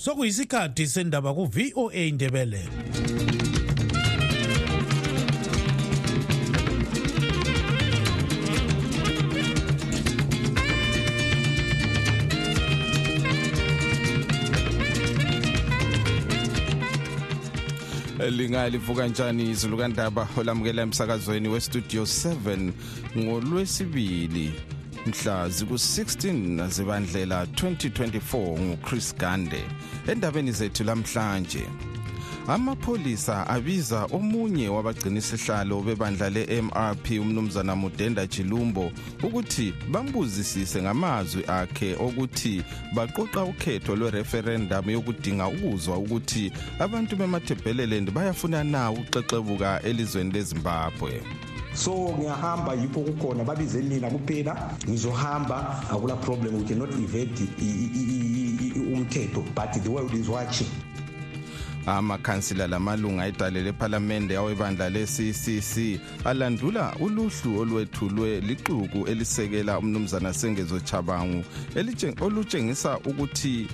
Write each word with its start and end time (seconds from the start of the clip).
sokuyisikhathi 0.00 0.86
sendaba 0.86 1.34
ku-voa 1.36 1.92
indebele 1.92 2.62
lingalivuka 18.30 19.06
njani 19.06 19.50
izulu 19.50 19.76
kandaba 19.76 20.28
olamukela 20.36 20.82
emsakazweni 20.82 21.48
westudio 21.48 22.02
7 22.02 22.72
ngolwesibili? 23.18 24.69
Mhla 25.06 25.48
ziku-16 25.48 26.68
zibandlela 26.68 27.44
2024 27.44 28.60
nguchris 28.60 29.16
gande 29.16 29.62
endabeni 30.06 30.52
zethu 30.52 30.84
lamhlanje. 30.84 31.66
Amapholisa 32.48 33.46
abiza 33.46 34.04
omunye 34.12 34.68
wabagcinisihlalo 34.68 35.82
bebandla 35.82 36.30
le-mrp 36.30 37.10
umnumzana 37.20 37.76
mudenda 37.76 38.26
chilumbo 38.26 38.92
ukuthi 39.22 39.74
bambuzisise 39.90 40.82
ngamazwi 40.82 41.44
akhe 41.46 41.94
okuthi 41.94 42.62
baqoqa 42.94 43.44
ukhetho 43.44 43.96
lwereferendamu 43.96 44.90
yokudinga 44.90 45.48
ukuzwa 45.48 45.98
ukuthi 45.98 46.52
abantu 46.78 47.16
bemathebheleland 47.16 48.10
bayafuna 48.10 48.64
na 48.64 48.90
ukuxexebuka 48.90 49.82
elizweni 49.82 50.32
lezimbabwe. 50.32 51.22
So 51.74 52.14
ngiyahamba 52.18 52.74
yikho 52.74 53.00
kukhona 53.00 53.44
babize 53.44 53.82
mina 53.82 54.10
kuphela. 54.10 54.76
Ngizohamba 54.88 55.84
akula 55.90 56.16
problem 56.16 56.58
we 56.58 56.64
cannot 56.64 56.90
evade 56.90 57.48
umthetho 58.92 59.44
but 59.54 59.72
the 59.72 59.90
world 59.90 60.14
is 60.14 60.28
watching. 60.28 60.68
Amakhansila 61.86 62.66
lamalunga 62.68 63.26
edale 63.26 63.62
lephalamende 63.62 64.36
awebandla 64.36 64.90
le-ccc 64.90 66.00
alandula 66.24 66.94
uluhlu 67.00 67.60
olwethulwe 67.60 68.40
lixuku 68.40 69.06
elisekela 69.08 69.78
umnumzana 69.78 70.32
sengezo 70.32 70.80
chabangu 70.80 71.44
olutshengisa 72.20 72.98
ukuthi 72.98 73.66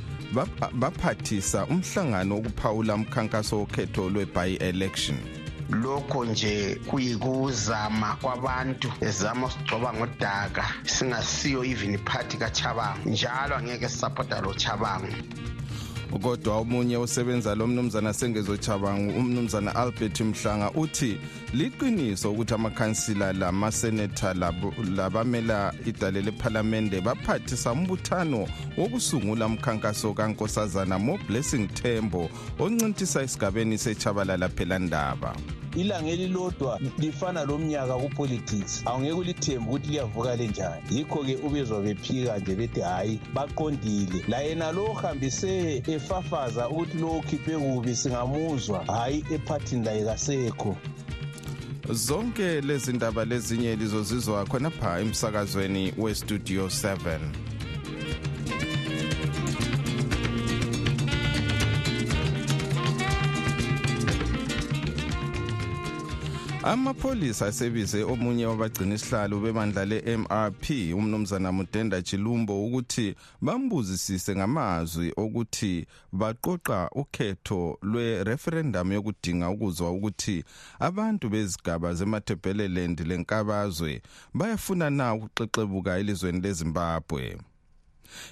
baphathisa 0.72 1.66
umhlangano 1.66 2.34
wokuphawula 2.34 2.94
umkhankaso 2.94 3.58
wokhetho 3.58 4.08
lwe-by-election. 4.10 5.35
Lokho 5.70 6.24
nje 6.24 6.80
kuyikuzama 6.86 8.16
kwabantu 8.22 8.92
bezama 9.00 9.46
usigcoba 9.46 9.92
ngodaka 9.92 10.64
singasiyo 10.84 11.64
even 11.64 11.94
iphathi 11.94 12.36
kachabangu 12.36 13.08
njalo 13.08 13.56
angeke 13.56 13.88
sisapota 13.88 14.40
lo 14.40 14.54
chabangu 14.54 15.12
kodwa 16.22 16.56
omunye 16.56 16.96
osebenza 16.96 17.54
lo 17.54 17.66
mnumzana 17.66 18.12
sengezochabangu 18.12 19.18
umnumzana 19.18 19.76
albert 19.76 20.20
mhlanga 20.20 20.70
uthi 20.70 21.18
liqiniso 21.54 22.32
ukuthi 22.32 22.54
amakhansila 22.54 23.32
lamasenetha 23.32 24.34
labamela 24.96 25.74
idale 25.86 26.22
lephalamende 26.22 27.00
baphathisa 27.00 27.72
umbuthano 27.72 28.48
wokusungula 28.76 29.46
umkhankaso 29.46 30.14
kankosazana 30.14 30.98
mo 30.98 31.18
blessing 31.28 31.66
tembo 31.68 32.30
oncintisa 32.58 33.22
esigabeni 33.22 33.78
sechabalala 33.78 34.48
phelandaba 34.48 35.36
ilanga 35.76 36.10
elilodwa 36.10 36.80
lifana 36.98 37.44
lomnyaka 37.44 37.94
kupolitics. 37.94 38.82
Awungeke 38.86 39.12
ulithembe 39.12 39.70
ukuthi 39.70 39.88
liyavuka 39.88 40.36
lenjani 40.36 40.82
yikho-ke 40.90 41.36
ubezwa 41.36 41.80
bephika 41.80 42.38
nje 42.38 42.54
bethi 42.54 42.80
hhayi 42.80 43.20
baqondile. 43.34 44.24
Layena 44.28 44.72
lo 44.72 44.84
ohambise 44.84 45.82
efafaza 45.86 46.68
ukuthi 46.68 46.98
lo 46.98 47.16
okhiphe 47.16 47.56
kubi 47.58 47.96
singamuzwa. 47.96 48.84
Hhayi 48.84 49.24
ephathini 49.30 49.84
laye 49.84 50.04
kasekho 50.04 50.76
zonke 51.90 52.60
lezi 52.60 52.92
ndaba 52.92 53.24
lezinye 53.24 53.76
lizozizwa 53.76 54.44
khonapha 54.44 55.00
emsakazweni 55.00 55.92
westudio 55.98 56.66
7 56.66 57.45
amapholisa 66.66 67.46
asebize 67.46 68.02
omunye 68.02 68.46
wabagcina 68.46 68.94
isihlalo 68.94 69.40
bebandla 69.40 69.84
le-mrp 69.84 70.64
umnumzana 70.98 71.52
mudenda 71.52 72.02
chilumbo 72.02 72.66
ukuthi 72.66 73.14
bambuzisise 73.40 74.36
ngamazwi 74.36 75.12
okuthi 75.16 75.86
baqoqa 76.12 76.90
ukhetho 76.94 77.78
lwe-referendamu 77.82 78.92
yokudinga 78.92 79.50
ukuzwa 79.50 79.90
ukuthi 79.90 80.44
abantu 80.78 81.28
bezigaba 81.28 81.94
zemathebheleland 81.94 82.98
lenkabazwe 83.00 84.02
bayafuna 84.34 84.90
na 84.90 85.14
ukuxexebuka 85.14 85.98
elizweni 85.98 86.40
lezimbabwe. 86.40 87.38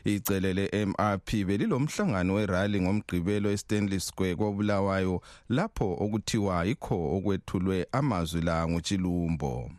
Icele 0.05 0.53
le-mrp 0.55 1.29
belilomhlangano 1.47 2.35
werali 2.35 2.81
ngomgqibelo 2.81 3.51
estanley 3.51 4.01
square 4.01 4.37
kobulawayo 4.37 5.23
lapho 5.49 5.97
okuthiwa 6.05 6.65
yikho 6.65 7.17
okwethulwe 7.17 7.87
amazwi 7.93 8.41
la 8.41 8.69
nguchilumbo 8.69 9.71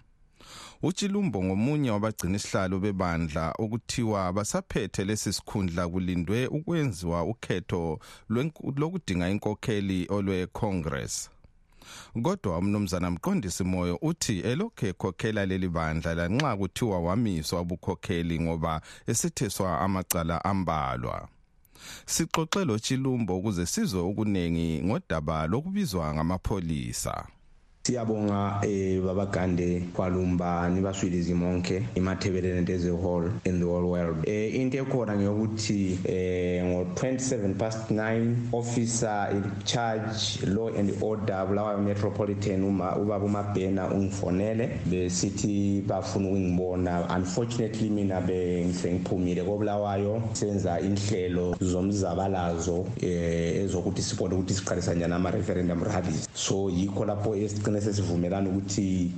uchilumbo 0.83 1.43
ngomunye 1.43 1.91
wabagcina 1.91 2.35
isihlalo 2.35 2.79
bebandla 2.79 3.53
okuthiwa 3.63 4.33
basaphethe 4.33 5.03
lesi 5.05 5.33
sikhundla 5.33 5.87
kulindwe 5.87 6.47
ukwenziwa 6.47 7.23
ukhetho 7.23 7.99
lokudinga 8.81 9.29
inkokheli 9.29 10.07
olwe-congress. 10.15 11.34
Kodwa 12.23 12.57
umnumzana 12.57 13.11
mqondisi 13.11 13.63
moyo 13.63 13.99
uthi 14.01 14.39
elokhu 14.39 14.85
ekhokhela 14.85 15.45
leli 15.45 15.69
bandla 15.69 16.13
lanxa 16.15 16.57
kuthiwa 16.57 16.99
wamiswa 16.99 17.61
ubukhokheli 17.61 18.39
ngoba 18.39 18.81
esetheswa 19.07 19.79
amacala 19.79 20.45
ambalwa. 20.45 21.27
Sixoxe 22.05 22.65
lo 22.65 22.79
chilumbo 22.79 23.37
ukuze 23.37 23.65
sizwe 23.65 24.01
ukuningi 24.01 24.81
ngodaba 24.83 25.47
lokubizwa 25.47 26.13
ngamapholisa. 26.13 27.27
Siyabonga 27.85 28.61
eh 28.63 28.99
babagande 28.99 29.83
kwalumba 29.93 30.69
nibaswilizi 30.69 31.33
monke 31.33 31.83
imathebelele 31.95 32.73
as 32.73 32.85
a 32.85 32.91
whole 32.91 33.29
in 33.45 33.59
the 33.59 33.65
whole 33.65 33.85
world. 33.85 34.27
Eh 34.27 34.55
into 34.55 34.77
ekhona 34.77 35.15
ngeyokuthi 35.15 35.99
eh 36.03 36.65
ngo 36.65 36.83
27 36.95 37.53
past 37.53 37.91
9 37.91 38.35
officer 38.53 39.29
in 39.31 39.43
charge 39.63 40.43
law 40.47 40.69
and 40.75 40.91
order 41.01 41.45
bulawayo 41.45 41.77
metropolitan 41.77 42.63
uma 42.63 42.95
ubaba 42.95 43.25
umabhena 43.25 43.87
ungifonele 43.93 44.79
besithi 44.85 45.83
bafuna 45.85 46.29
ukungibona. 46.29 47.07
Unfortunately 47.15 47.89
mina 47.89 48.19
bengisengiphumile 48.19 49.43
kobulawayo 49.43 50.23
senza 50.33 50.79
inhlelo 50.79 51.55
zomzabalazo 51.61 52.87
eh 53.01 53.61
ezokuthi 53.63 54.01
sibone 54.01 54.33
ukuthi 54.33 54.53
siqalisa 54.53 54.95
njani 54.95 55.13
ama 55.13 55.31
referendum 55.31 55.83
rallies. 55.83 56.27
So 56.33 56.69
yikho 56.69 57.05
lapho 57.05 57.35
esigcina 57.75 57.81
sesivumelana 57.81 58.49
ukuthi 58.49 59.11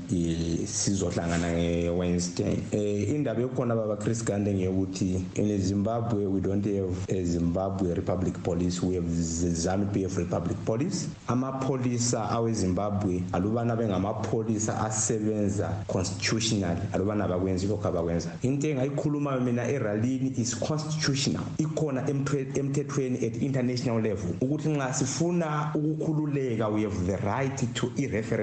sizohlangana 0.65 1.51
nge-wednesday. 1.51 2.57
Eh 2.71 3.09
indaba 3.09 3.41
yokhona 3.41 3.75
baba 3.75 3.97
chris 3.97 4.23
gande 4.23 4.53
ngeyokuthi 4.53 5.21
in 5.35 5.61
zimbabwe 5.61 6.25
we 6.25 6.41
don't 6.41 6.65
have 6.65 6.95
a 7.09 7.23
zimbabwe 7.23 7.93
republic 7.93 8.33
police 8.43 8.81
we 8.81 8.95
have 8.95 9.07
the 9.07 9.49
zanu 9.49 9.85
pf 9.85 10.17
republic 10.17 10.57
police. 10.65 11.07
Amapholisa 11.27 12.29
awezimbabwe 12.29 13.23
alubana 13.31 13.75
bengamapholisa 13.75 14.85
asebenza 14.85 15.69
constitutional 15.87 16.77
alubana 16.93 17.27
bakwenzi 17.27 17.67
lokhu 17.67 17.87
abakwenza. 17.87 18.29
Into 18.41 18.67
engayikhulumayo 18.67 19.41
mina 19.41 19.67
eralini 19.67 20.33
is 20.37 20.55
constitutional. 20.55 21.43
Ikhona 21.57 22.07
emthethweni 22.09 23.25
at 23.25 23.41
international 23.41 24.01
level. 24.01 24.35
Ukuthi 24.41 24.69
nxa 24.69 24.93
sifuna 24.93 25.71
ukukhululeka 25.75 26.67
we 26.67 26.83
have 26.83 27.05
the 27.05 27.17
right 27.17 27.73
to 27.73 27.91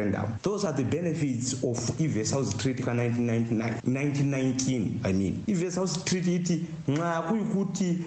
i-referendum 0.05 0.39
those 0.43 0.65
are 0.65 0.73
the 0.73 0.85
benefits 0.85 1.63
of 1.65 2.01
i-versailles 2.01 2.55
treaty 2.55 2.83
ka-1999 2.83 3.81
1919 3.85 5.01
i 5.05 5.13
mean 5.13 5.43
i-versailles 5.47 6.05
treaty 6.05 6.35
ithi 6.35 6.67
nxa 6.89 7.23
kuyikuthi 7.23 7.99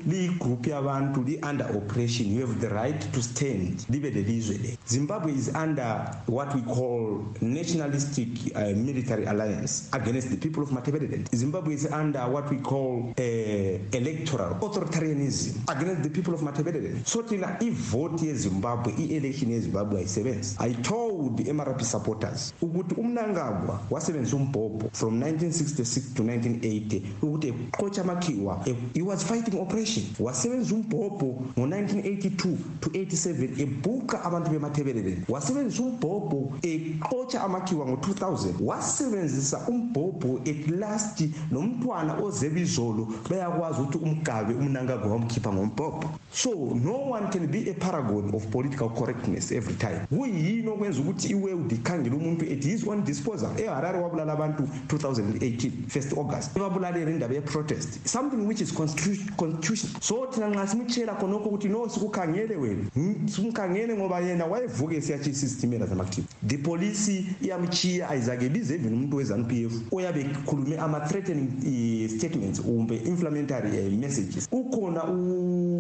yabantu 0.70 1.24
li-under 1.24 1.78
oppression 1.78 2.32
you 2.32 2.46
have 2.46 2.60
the 2.60 2.70
right 2.70 3.12
to 3.12 3.22
stand 3.22 3.86
libe 3.90 4.10
lelizwe 4.10 4.58
le. 4.58 4.78
Zimbabwe 4.88 5.34
is 5.34 5.48
under 5.64 6.12
what 6.28 6.54
we 6.56 6.62
call 6.62 7.24
nationalistic 7.42 8.28
uh, 8.56 8.62
military 8.76 9.26
alliance 9.26 9.90
against 9.92 10.30
the 10.30 10.38
people 10.38 10.64
of 10.64 10.72
matabeleland. 10.72 11.28
Zimbabwe 11.36 11.74
is 11.74 11.86
under 11.92 12.22
what 12.30 12.50
we 12.50 12.58
call 12.58 13.14
uh, 13.18 13.98
electoral 13.98 14.56
authoritarianism 14.62 15.56
against 15.68 16.04
the 16.04 16.10
people 16.10 16.34
of 16.34 16.42
matabeleland. 16.42 17.06
So 17.08 17.22
thina 17.22 17.58
ivoti 17.60 18.28
yezimbabwe 18.28 18.94
i-election 18.98 19.52
yezimbabwe 19.52 20.00
ayisebenzi. 20.00 20.56
I 20.60 20.74
told 21.18 21.38
told 21.38 21.48
MRP 21.48 21.84
supporters 21.84 22.54
ukuthi 22.62 22.96
umnankagwa 22.96 23.80
wasebenzisa 23.90 24.36
umbhobho 24.36 24.90
from 24.94 25.20
1966 25.20 26.14
to 26.14 26.24
1980 26.24 27.02
ukuthi 27.22 27.48
eqotsha 27.48 28.02
amakhiwa 28.02 28.66
he 28.94 29.02
was 29.02 29.26
fighting 29.26 29.60
oppression 29.60 30.06
wasebenzisa 30.20 30.76
umbhobho 30.76 31.44
ngo-1982 31.60 32.58
to 32.80 32.90
87 32.90 33.62
ebhuqa 33.62 34.24
abantu 34.24 34.50
bemathebeleleni 34.52 35.24
wasebenzisa 35.30 35.84
umbhobho 35.84 36.52
eqotsha 36.62 37.44
amakhiwa 37.44 37.88
ngo-2000 37.88 38.54
wasebenzisa 38.62 39.60
umbhobho 39.68 40.40
at 40.46 40.68
last 40.68 41.24
nomntwana 41.52 42.14
ozebizolo 42.24 43.08
bayakwazi 43.30 43.82
ukuthi 43.82 43.98
umgabe 43.98 44.54
umnankagwa 44.54 45.12
wamkhipha 45.12 45.54
ngombhobho. 45.54 46.10
So 46.32 46.50
no 46.84 46.98
one 47.10 47.32
can 47.32 47.48
be 47.48 47.70
a 47.70 47.74
paragon 47.74 48.36
of 48.36 48.52
political 48.52 48.90
correctness 48.90 49.52
every 49.52 49.76
time. 49.76 50.08
Kuyini 50.10 50.68
okwenza 50.68 51.02
ukuthi 51.08 51.28
iworld 51.28 51.72
ikhangele 51.72 52.16
umuntu 52.16 52.46
at 52.46 52.64
his 52.64 52.88
own 52.88 53.04
disposal. 53.04 53.50
Eharare 53.58 54.00
wabulala 54.00 54.34
abantu 54.34 54.64
2018 54.88 55.72
1st 55.88 56.18
august. 56.18 56.56
Ebabulalele 56.56 57.12
indaba 57.12 57.34
ye-protest. 57.34 58.08
Something 58.08 58.48
which 58.48 58.62
is 58.62 58.72
constitution. 58.72 59.90
So 60.02 60.28
thina 60.32 60.48
nxa 60.48 60.68
simtshela 60.68 61.16
khonokho 61.16 61.50
ukuthi 61.50 61.70
no 61.70 61.88
sikukhangele 61.88 62.56
wena. 62.56 62.84
Simkhangele 63.26 63.96
ngoba 63.96 64.20
yena 64.20 64.46
wayevuke 64.46 65.02
siyatshisa 65.02 65.46
izitimela 65.46 65.86
zamakthiva 65.86 66.28
the 66.48 66.58
police 66.58 67.26
iyamchiya 67.42 68.10
ayizake 68.10 68.50
bize 68.50 68.76
even 68.76 68.94
umuntu 68.94 69.18
we-zanup 69.18 69.52
f 69.52 69.74
oyabe 69.92 70.22
ekhulume 70.22 70.78
ama-threatening 70.78 71.50
uh, 71.58 72.10
statements 72.18 72.62
kumbe 72.62 72.96
inflammatory 72.96 73.70
uh, 73.70 73.94
messages. 73.94 74.48
Ukhona 74.52 75.04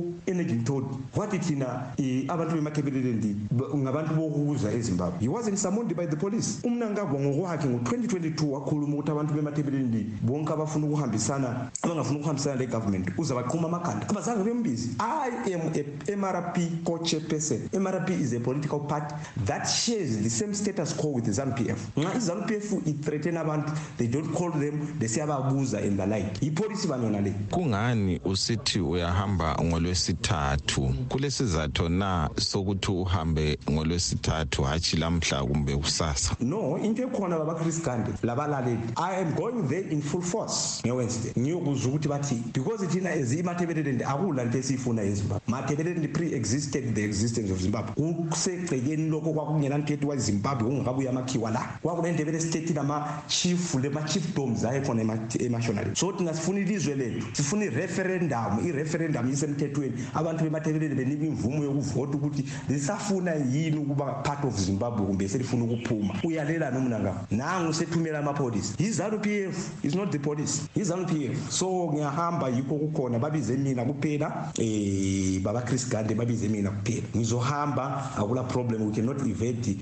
u-energy 0.07 0.53
mtodi 0.53 0.87
wathi 1.15 1.39
thina 1.39 1.83
um 1.99 2.23
abantu 2.27 2.55
bemathebelelendi 2.55 3.35
ngabantu 3.75 4.13
bokuza 4.13 4.71
ezimbabwe. 4.71 5.19
He 5.19 5.27
wasn't 5.27 5.57
summoned 5.57 5.95
by 5.95 6.05
the 6.05 6.15
police. 6.15 6.59
Umnankagwa 6.63 7.19
ngokwakhe 7.19 7.67
ngo-2022 7.67 8.45
wakhuluma 8.45 8.93
ukuthi 8.93 9.11
abantu 9.11 9.33
bemathebelelendi 9.33 10.05
bonke 10.21 10.53
abafuna 10.53 10.87
ukuhambisana 10.87 11.69
abangafuna 11.83 12.19
ukuhambisana 12.19 12.55
le-government 12.55 13.11
uzabaqhuma 13.17 13.67
amakhanda. 13.67 14.09
Abazange 14.09 14.43
bembizi 14.43 14.95
i 14.99 15.53
am 15.53 15.61
a 15.73 16.15
mrp 16.15 16.83
co-chairperson. 16.83 17.69
Mrp 17.73 18.09
is 18.09 18.33
a 18.33 18.39
political 18.39 18.79
party 18.79 19.15
that 19.45 19.67
shares 19.67 20.17
the 20.23 20.29
same 20.29 20.53
status 20.53 20.93
quo 20.93 21.11
with 21.11 21.25
the 21.25 21.31
zanup 21.31 21.59
f. 21.69 21.87
Nxa 21.97 22.15
izanup 22.17 22.51
f 22.51 22.73
ithreaten 22.85 23.37
abantu 23.37 23.71
they 23.97 24.07
don't 24.07 24.33
call 24.33 24.51
them 24.51 24.79
besiyababuza 24.99 25.77
and 25.77 25.97
the 25.99 26.05
like 26.05 26.45
ipolisi 26.45 26.87
bani 26.87 27.03
yona 27.03 27.21
le 27.21 27.33
kungani 27.51 28.21
usithi 28.25 28.79
uyahamba 28.79 29.57
ngolwesithathu. 29.97 30.93
Kulesizathu 31.09 31.89
na 31.89 32.29
sokuthi 32.39 32.91
uhambe 32.91 33.57
ngolwesithathu 33.69 34.63
hatshi 34.63 34.97
lamhla 34.97 35.43
kumbe 35.43 35.75
kusasa? 35.75 36.35
No 36.39 36.77
into 36.77 37.03
ekhona 37.03 37.37
baba 37.37 37.55
chris 37.55 37.81
gande 37.81 38.11
labalaleli. 38.23 38.79
I 38.97 39.15
am 39.15 39.35
going 39.35 39.67
there 39.67 39.89
in 39.89 40.01
full 40.01 40.21
force 40.21 40.81
ngewednesday. 40.85 41.33
Ngiyokuzwa 41.37 41.93
ukuthi 41.93 42.07
bathi 42.07 42.35
because 42.53 42.87
thina 42.87 43.09
as 43.09 43.33
imathebelelende 43.33 44.05
akula 44.05 44.45
nto 44.45 44.57
esiyifuna 44.57 45.01
ezimbabwe. 45.01 45.41
Mathebelelende 45.47 46.07
pre-existed 46.13 46.95
the 46.95 47.03
existence 47.03 47.51
of 47.51 47.59
zimbabwe. 47.59 48.13
Kusegcekeni 48.29 49.09
lokho 49.09 49.33
kwakungelanto 49.33 50.07
wazimbabwe 50.07 50.69
kungakabuya 50.69 51.09
amakhiwa 51.09 51.51
la. 51.51 51.79
Kwakunendebele 51.81 52.39
state 52.39 52.73
nama-chief 52.73 53.75
lema-chiefdoms 53.75 54.63
ayekhona 54.63 55.01
emashonaleni 55.39 55.95
so 55.95 56.11
thina 56.11 56.33
sifuna 56.33 56.59
ilizwe 56.59 56.95
lethu 56.95 57.27
sifuna 57.33 57.65
ireferendum 57.65 58.67
ireferendum 58.67 59.31
isemthethweni. 59.31 59.86
Abantu 60.13 60.43
bemathebelele 60.43 60.95
benika 60.95 61.25
imvumo 61.25 61.63
yokuvota 61.63 62.17
ukuthi 62.17 62.45
lisafuna 62.69 63.35
yini 63.35 63.77
ukuba 63.77 64.05
part 64.23 64.45
of 64.45 64.59
zimbabwe 64.59 65.05
kumbe 65.05 65.27
selifuna 65.27 65.63
ukuphuma. 65.63 66.13
Uyalela 66.23 66.71
nomnangam 66.71 67.15
nangu 67.31 67.73
sethumela 67.73 68.19
amapholisa 68.19 68.73
yizanu 68.79 69.19
p 69.19 69.43
f 69.49 69.71
is 69.83 69.95
not 69.95 70.11
the 70.11 70.19
police. 70.19 70.61
Yizanu 70.75 71.05
p 71.05 71.25
f. 71.25 71.51
So 71.51 71.91
ngiyahamba 71.93 72.49
yikho 72.49 72.75
kukhona 72.75 73.19
babize 73.19 73.57
mina 73.57 73.85
kuphela. 73.85 74.51
Um 74.57 75.43
baba 75.43 75.61
chris 75.61 75.89
gande 75.89 76.15
babize 76.15 76.47
mina 76.47 76.71
kuphela. 76.71 77.07
Ngizohamba 77.15 78.11
akula 78.17 78.43
problem 78.43 78.87
we 78.87 78.91
cannot 78.93 79.21
evade 79.21 79.77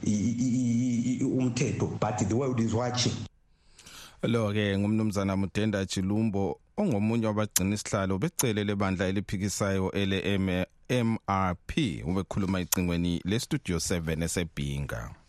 umthetho. 1.21 1.99
But 1.99 2.17
the 2.17 2.35
world 2.35 2.59
is 2.59 2.73
watching 2.73 3.13
lo 4.23 4.53
ke 4.53 4.77
ngumnumzana 4.77 5.35
Mudenda 5.35 5.85
Chilumbo 5.85 6.59
ongomunye 6.77 7.25
wabagcina 7.27 7.75
isihlalo 7.75 8.17
becele 8.17 8.63
lebandla 8.63 9.07
eliphikisayo 9.07 9.91
ele 9.91 10.39
MRP 10.89 11.71
ubekhuluma 12.05 12.59
icingweni 12.59 13.21
le 13.25 13.39
studio 13.39 13.77
7 13.77 14.23
esebhinga 14.23 15.24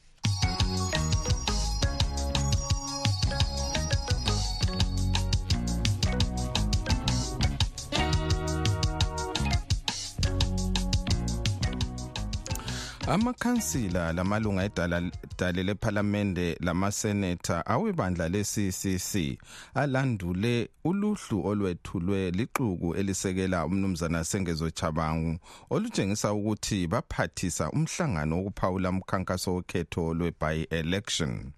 amakhansila 13.08 14.12
lamalunga 14.12 14.64
edale 14.64 15.62
lephalamende 15.62 16.56
lamaseneta 16.60 17.66
awebandla 17.66 18.28
le-ccc 18.28 19.38
alandule 19.74 20.68
uluhlu 20.84 21.46
olwethulwe 21.46 22.30
lixuku 22.30 22.94
elisekela 22.94 23.66
umnumzana 23.66 24.24
sengezo 24.24 24.70
chabangu 24.70 25.38
olutshengisa 25.70 26.32
ukuthi 26.32 26.86
baphathisa 26.86 27.70
umhlangano 27.70 28.36
wokuphawula 28.36 28.90
umkhankaso 28.90 29.54
wokhetho 29.54 30.14
lwe-by-election. 30.14 31.52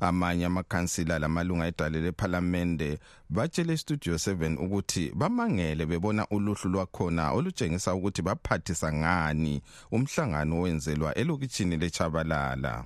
Amanye 0.00 0.46
amakhansila 0.46 1.18
lamalunga 1.18 1.66
edale 1.66 2.00
lephalamende 2.00 2.98
batshele 3.30 3.76
studio 3.76 4.14
7 4.14 4.56
ukuthi 4.64 5.12
bamangele 5.14 5.86
bebona 5.86 6.26
uluhlu 6.26 6.70
lwakhona 6.70 7.32
olutshengisa 7.32 7.94
ukuthi 7.94 8.22
baphathisa 8.22 8.92
ngani 8.92 9.62
umhlangano 9.92 10.56
owenzelwa 10.60 11.14
elokitshini 11.14 11.76
lechabalala. 11.76 12.84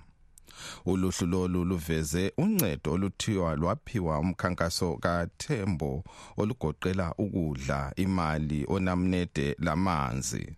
Uluhlu 0.87 1.27
lolu 1.27 1.65
luveze 1.65 2.33
uncedo 2.39 2.93
oluthiwa 2.93 3.57
lwaphiwa 3.57 4.19
umkhankaso 4.19 4.97
kaThembo 4.97 6.05
olugoqela 6.37 7.15
ukudla 7.19 7.93
imali 7.97 8.65
onamnede 8.69 9.57
lamanzi. 9.59 10.57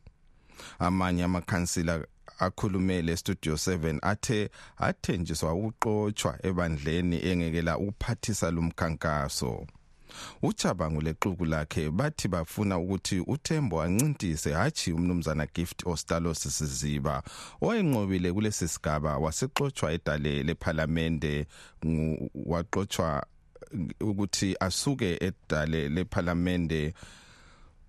Amanye 0.78 1.24
amakhansila 1.24 2.04
akhulumele 2.38 3.16
studio 3.16 3.54
7 3.54 3.98
athe 4.02 4.50
athenjiswa 4.76 5.54
ukuxoxwa 5.54 6.38
ebandleni 6.42 7.26
engekela 7.28 7.78
ukuphathisa 7.78 8.50
lumkhankaso 8.50 9.66
uchabangu 10.42 11.00
lexuku 11.00 11.44
lakhe 11.44 11.90
bathi 11.90 12.28
bafuna 12.28 12.78
ukuthi 12.78 13.20
uThembo 13.20 13.82
ancintise 13.82 14.52
hathi 14.52 14.92
umnumzana 14.92 15.46
Gift 15.54 15.86
Ostalos 15.86 16.58
Siziba 16.58 17.22
oyenqobile 17.60 18.32
kulesi 18.32 18.68
sigaba 18.68 19.18
wasexoxwa 19.18 19.92
edale 19.92 20.42
lephalamende 20.42 21.46
waqoxwa 22.34 23.26
ukuthi 24.00 24.56
asuke 24.60 25.18
edale 25.20 25.88
lephalamende 25.88 26.94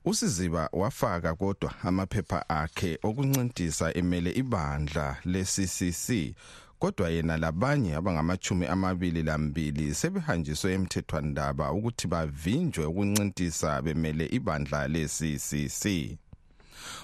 usiziba 0.09 0.69
wafaka 0.73 1.35
kodwa 1.35 1.73
amaphepha 1.83 2.49
akhe 2.49 2.99
okuncintisa 3.03 3.97
emele 3.97 4.31
ibandla 4.31 5.17
le-CCC 5.25 6.35
kodwa 6.79 7.09
yena 7.09 7.37
labanye 7.37 7.95
abangamachumi 7.95 8.65
amabili 8.65 9.23
lambili 9.23 9.95
sebehanjiswe 9.95 10.73
emthethwandaba 10.73 11.71
ukuthi 11.71 12.07
bavinjwe 12.07 12.85
ukuncintisa 12.85 13.81
bemele 13.81 14.25
ibandla 14.37 14.87
le-CCC 14.87 15.83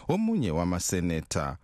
omunye 0.08 0.52
wamaseneta 0.52 1.58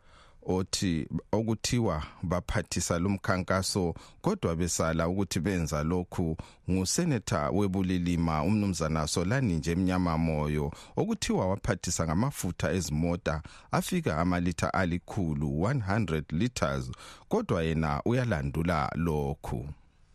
othi 0.45 1.07
okuthiwa 1.31 2.03
baphathisa 2.24 3.00
lumkhankaso 3.00 3.93
kodwa 4.21 4.55
besala 4.55 5.07
ukuthi 5.07 5.39
benza 5.39 5.83
lokhu 5.83 6.38
nguseneta 6.69 7.50
webulilima 7.50 8.43
umnumzana 8.43 9.07
Solani 9.07 9.53
nje 9.53 9.71
emnyama 9.71 10.17
moyo 10.17 10.71
okuthiwa 10.95 11.48
waphathisa 11.50 12.05
ngamafutha 12.05 12.71
ezimota 12.71 13.41
afika 13.71 14.17
amalitha 14.17 14.74
alikhulu 14.74 15.48
100 15.48 16.24
liters 16.31 16.91
kodwa 17.29 17.63
yena 17.63 18.01
uyalandula 18.05 18.91
lokhu. 18.95 19.67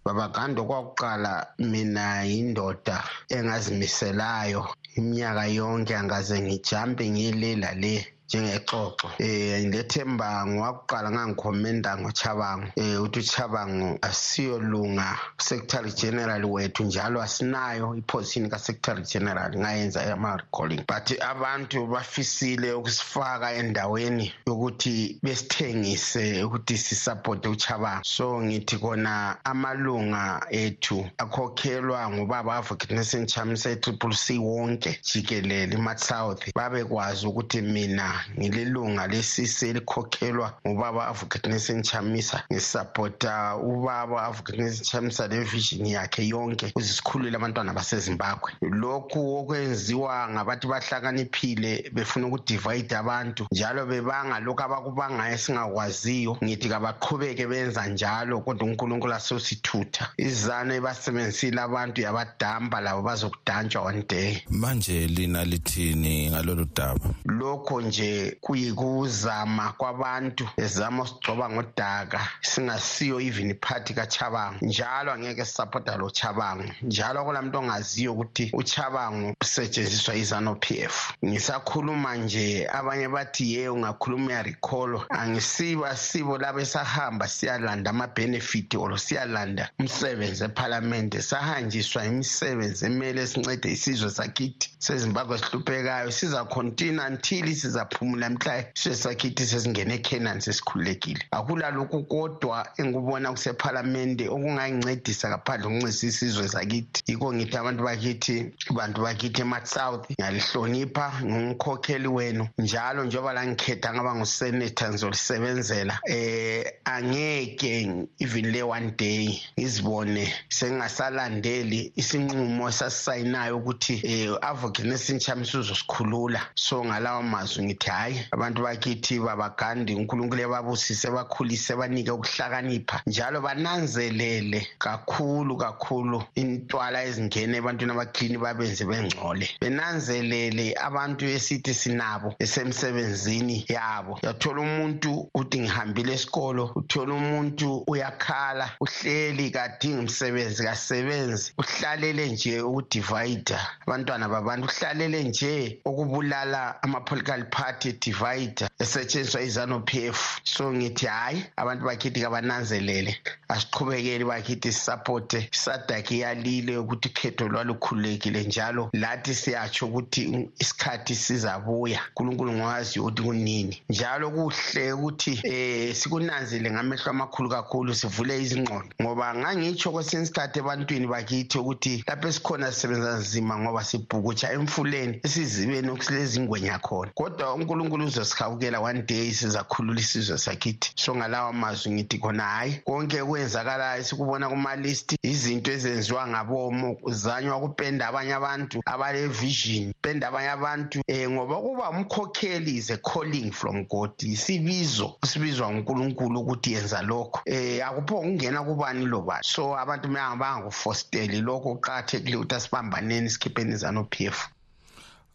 Babagando 0.05 0.65
kwakuqala 0.65 1.47
mina 1.59 2.23
yindoda 2.23 3.05
engazimiselayo 3.29 4.63
iminyaka 4.97 5.47
yonke 5.47 5.97
angaze 5.97 6.41
ngijampe 6.41 7.11
ngilela 7.11 7.75
le. 7.75 8.16
Njengexoxo. 8.29 9.09
Um 9.21 9.71
lethemba 9.73 10.47
ngowakuqala 10.47 11.11
ngangikhomenda 11.11 11.99
ngochabango 11.99 12.67
um 12.77 12.97
ukuthi 12.99 13.21
uchabango 13.21 13.99
asiyolunga 14.03 15.19
secretary 15.39 15.93
general 15.93 16.45
wethu 16.45 16.85
njalo 16.85 17.23
asinayo 17.23 17.95
iposition 17.95 18.51
ka-secretary 18.51 19.03
general 19.03 19.51
ngayenza 19.57 20.13
ama-recalling 20.13 20.85
but 20.89 21.23
abantu 21.23 21.87
bafisile 21.87 22.73
ukusifaka 22.73 23.53
endaweni 23.53 24.33
yokuthi 24.47 25.19
besithengise 25.23 26.43
ukuthi 26.43 26.79
sisappote 26.79 27.49
uchabango 27.49 28.05
so 28.05 28.43
ngithi 28.43 28.77
kona 28.79 29.37
amalunga 29.45 30.47
ethu 30.51 31.07
akhokhelwa 31.19 32.11
ngubaba 32.11 32.57
advocate 32.57 32.95
nelson 32.95 33.27
chamisa 33.27 33.71
e-triple 33.71 34.15
c 34.15 34.39
wonke 34.39 35.01
jikelele 35.03 35.75
imat-south 35.75 36.53
babekwazi 36.55 37.27
ukuthi 37.27 37.63
mina 37.63 38.16
ngililunga 38.39 39.07
lesisi 39.07 39.69
elikhokhelwa 39.69 40.53
ngubaba 40.67 41.09
advocate 41.09 41.49
nelson 41.49 41.83
chamisa 41.83 42.43
ngisapota 42.53 43.57
ubaba 43.57 44.27
advocate 44.27 44.59
nelson 44.59 44.85
chamisa 44.85 45.29
levision 45.29 45.87
yakhe 45.87 46.29
yonke 46.29 46.67
ukuze 46.67 46.93
sikhulule 46.93 47.37
abantwana 47.37 47.73
basezimbabwe. 47.73 48.53
Lokhu 48.61 49.39
okwenziwa 49.39 50.29
ngabantu 50.29 50.69
bahlakaniphile 50.69 51.91
befuna 51.93 52.27
ukudivide 52.27 52.97
abantu 52.97 53.47
njalo 53.53 53.87
bebanga 53.87 54.41
lokhu 54.41 54.63
abakubangayo 54.63 55.35
esingakwaziyo 55.35 56.37
ngithi 56.45 56.69
kabaqhubeke 56.69 57.47
benza 57.47 57.87
njalo 57.87 58.41
kodwa 58.41 58.69
unkulunkulu 58.69 59.15
asosithutha. 59.15 60.05
Izizano 60.17 60.75
ebasebenzisile 60.75 61.61
abantu 61.61 62.01
yabadamba 62.01 62.81
labo 62.81 63.03
bazokudantshwa 63.03 63.83
one 63.83 64.03
day. 64.09 64.43
Manje 64.51 65.07
lina 65.07 65.45
lithini 65.45 66.31
ngalolu 66.31 66.67
daba? 66.75 67.09
Lokho 67.25 67.81
nje 67.81 68.06
kuyikuzama 68.41 69.73
kwabantu 69.73 70.49
bezama 70.57 71.03
usigcoba 71.03 71.51
ngodaka 71.51 72.21
singasiyo 72.41 73.21
even 73.21 73.51
iphathi 73.51 73.95
kachabango 73.95 74.59
njalo 74.63 75.13
angeke 75.13 75.45
sisapota 75.45 75.97
lo 75.97 76.11
chabango 76.11 76.65
njalo 76.83 77.21
akulamuntu 77.21 77.59
ongaziyo 77.59 78.13
ukuthi 78.13 78.51
uchabango 78.53 79.35
usetshenziswa 79.43 80.15
izanu-p 80.15 80.65
f. 80.81 81.13
Ngisakhuluma 81.25 82.17
nje 82.17 82.69
abanye 82.73 83.09
bathi 83.09 83.55
ye 83.55 83.69
ungakhuluma 83.69 84.27
uyarecall 84.27 84.93
angisiba 85.11 85.97
sibo 85.97 86.39
labo 86.39 86.61
esahamba 86.61 87.29
siyalanda 87.29 87.91
ama-benefit 87.91 88.75
or 88.75 88.99
siyalanda 88.99 89.71
umsebenzi 89.79 90.45
ephalamende. 90.45 91.23
Sahanjiswa 91.23 92.05
imisebenzi 92.05 92.87
emele 92.87 93.27
sincede 93.27 93.73
isizwe 93.73 94.11
sakithi 94.11 94.71
sezimbabwe 94.79 95.39
sihluphekayo 95.39 96.11
sizakhontina 96.11 97.07
until 97.07 97.49
sizaphumula 97.97 98.31
mhla 98.31 98.65
isizwe 98.75 98.95
sakithi 98.95 99.47
sesingene 99.47 99.95
ecanaan 99.95 100.41
sesikhululekile. 100.41 101.21
Akulalokhu 101.31 102.05
kodwa 102.05 102.67
engikubona 102.79 103.33
kusephalamende 103.33 104.29
okungayincedisa 104.29 105.29
ngaphandle 105.29 105.67
okuncedisa 105.67 106.07
isizwe 106.07 106.49
sakithi. 106.49 107.03
Yikho 107.07 107.33
ngithi 107.33 107.57
abantu 107.57 107.85
bakithi 107.85 108.53
bantu 108.71 109.03
bakithi 109.03 109.41
emat-south 109.43 110.11
ngiyalihlonipha 110.11 111.13
ngumkhokheli 111.25 112.09
wenu. 112.09 112.49
Njalo 112.59 113.05
njengoba 113.05 113.33
la 113.33 113.47
ngikhetha 113.47 113.95
ngaba 113.95 114.15
ngusenator 114.15 114.89
ngizolisebenzela 114.89 115.99
um 116.09 116.65
angeke 116.85 118.07
even 118.19 118.53
le 118.53 118.63
one 118.63 118.91
day 118.97 119.41
ngizibone 119.59 120.33
sengingasalandeli 120.49 121.93
isinqumo 121.97 122.69
esasisayinayo 122.69 123.57
ukuthi 123.57 123.95
um 124.05 124.39
advocate 124.43 124.89
nesintshamisa 124.89 125.59
uzosikhulula 125.59 126.41
so 126.55 126.85
ngalawo 126.85 127.23
mazwi 127.23 127.65
ngithi 127.65 127.86
hhayi 127.91 128.27
abantu 128.33 128.63
bakithi 128.63 129.21
babagandi 129.21 129.95
unkulunkulu 129.95 130.43
ebabusise 130.43 131.09
bakhulise 131.11 131.73
banike 131.77 132.11
ukuhlakanipha 132.11 133.03
njalo 133.07 133.41
bananzelele 133.41 134.67
kakhulu 134.79 135.57
kakhulu 135.57 136.23
intwala 136.35 137.05
ezingena 137.09 137.57
ebantwini 137.57 137.93
abaklini 137.93 138.37
babenze 138.39 138.85
bengcole. 138.85 139.47
Benanzelele 139.61 140.75
abantu 140.89 141.23
esithi 141.27 141.75
sinabo 141.75 142.35
esemsebenzini 142.39 143.65
yabo. 143.69 144.19
Uyathola 144.23 144.61
umuntu 144.61 145.11
uthi 145.35 145.61
ngihambile 145.61 146.13
esikolo 146.15 146.73
uthola 146.79 147.13
umuntu 147.15 147.85
uyakhala 147.93 148.67
uhleli 148.81 149.51
kadingi 149.51 149.99
umsebenzi 149.99 150.61
kasebenzi 150.65 151.53
uhlalele 151.61 152.25
nje 152.33 152.61
ukudivida 152.61 153.59
abantwana 153.87 154.29
babantu 154.29 154.65
uhlalele 154.69 155.25
nje 155.25 155.81
ukubulala 155.85 156.83
ama-political 156.83 157.43
party 157.51 157.76
divide 157.85 158.69
esetshenziswa 158.79 159.41
izanu-p 159.43 160.07
f. 160.07 160.41
So 160.45 160.73
ngithi 160.73 161.07
hhayi 161.07 161.45
abantu 161.57 161.85
bakithi 161.85 162.21
kabananzelele. 162.21 163.17
Asiqhubekeli 163.49 164.25
bakithi 164.25 164.73
sisapote 164.73 165.49
isadaki 165.53 166.17
iyalile 166.17 166.79
ukuthi 166.79 167.09
ukhetho 167.09 167.49
lwalukhululekile 167.49 168.45
njalo 168.45 168.91
lathi 168.93 169.35
siyatsho 169.35 169.87
ukuthi 169.87 170.49
isikhathi 170.59 171.15
sizabuya. 171.15 172.01
Nkulunkulu 172.11 172.53
ngwaziyo 172.53 173.05
ukuthi 173.05 173.23
kunini. 173.23 173.83
Njalo 173.89 174.31
kuhle 174.31 174.93
ukuthi 174.93 175.41
um 175.45 175.95
sikunanzele 175.95 176.71
ngamehlo 176.71 177.11
amakhulu 177.11 177.49
kakhulu 177.49 177.95
sivule 177.95 178.43
izingqondo. 178.43 178.95
Ngoba 179.03 179.35
ngangitsho 179.35 179.91
kwesinye 179.91 180.23
isikhathi 180.23 180.59
ebantwini 180.59 181.07
bakithi 181.07 181.59
ukuthi 181.59 182.05
lapho 182.07 182.29
esikhona 182.29 182.73
sisebenza 182.73 183.17
nzima 183.19 183.59
ngoba 183.59 183.85
sibhukutsha 183.85 184.53
emfuleni 184.53 185.21
esizibeni 185.25 185.91
okulezingwenya 185.91 186.79
khona. 186.79 187.11
Kodwa 187.15 187.57
unkulunkulu 187.67 188.05
uzosihawukela 188.07 188.81
one 188.81 189.03
day 189.03 189.33
sizakhulula 189.33 190.01
isizwe 190.01 190.39
sakithi. 190.39 190.93
So 190.95 191.17
ngalawa 191.17 191.53
mazwi 191.53 191.93
ngithi 191.93 192.19
khona 192.19 192.43
hhayi 192.43 192.81
konke 192.85 193.25
kwenzakalayo 193.25 194.05
sikubona 194.05 194.49
kumalisti 194.49 195.19
izinto 195.23 195.73
ezenziwa 195.73 196.27
ngabomo 196.29 196.95
kuzanywa 196.95 197.61
kupenda 197.61 198.09
abanye 198.09 198.35
abantu 198.35 198.83
abale-vision 198.87 199.93
penda 200.01 200.29
abanye 200.29 200.51
abantu 200.51 201.03
um 201.09 201.33
ngoba 201.33 201.57
kuba 201.57 201.91
umkhokheli 201.91 202.77
is 202.77 202.91
a 202.91 202.97
calling 202.99 203.51
from 203.51 203.85
god 203.85 204.13
isibizo 204.23 205.19
sibizwa 205.25 205.71
ngunkulunkulu 205.71 206.41
ukuthi 206.41 206.73
yenza 206.73 207.03
lokho. 207.03 207.43
Um 207.47 207.81
akupho 207.83 208.21
kungena 208.21 208.63
kubani 208.63 209.07
lobani 209.07 209.43
so 209.45 209.77
abantu 209.79 210.09
bangakufosteli 210.09 211.41
lokho 211.41 211.75
kuqakathekile 211.75 212.37
ukuthi 212.37 212.55
asibambaneni 212.55 213.31
sikhipheni 213.31 213.73
izanu-p 213.73 214.27
f 214.27 214.56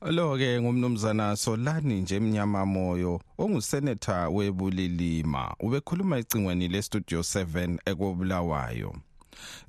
lo 0.01 0.38
ke 0.38 0.62
ngumnumzana 0.62 1.36
Solani 1.36 2.01
nje 2.01 2.15
emnyama 2.15 2.65
moyo 2.65 3.22
ongusenator 3.38 4.29
webulilima. 4.34 5.55
Ubekhuluma 5.60 6.20
icingweni 6.20 6.67
lestudio 6.67 7.20
7 7.20 7.77
ekobulawayo. 7.86 8.96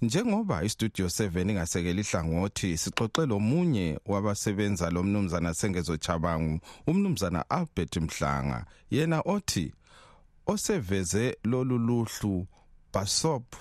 Njengoba 0.02 0.64
istudio 0.64 1.06
7 1.06 1.50
ingasekela 1.50 2.00
ihlangothi 2.00 2.78
sixoxe 2.78 3.26
lomunye 3.26 3.98
wabasebenza 4.06 4.90
lo 4.90 5.02
mnumzana 5.02 5.54
sengezo 5.54 5.96
chabangu 5.96 6.60
umnumzana 6.86 7.50
Albert 7.50 7.96
Mhlanga. 7.96 8.64
Yena 8.90 9.20
othi 9.20 9.72
oseveze 10.46 11.36
lolu 11.44 11.78
luhlu 11.78 12.46
basop 12.92 13.54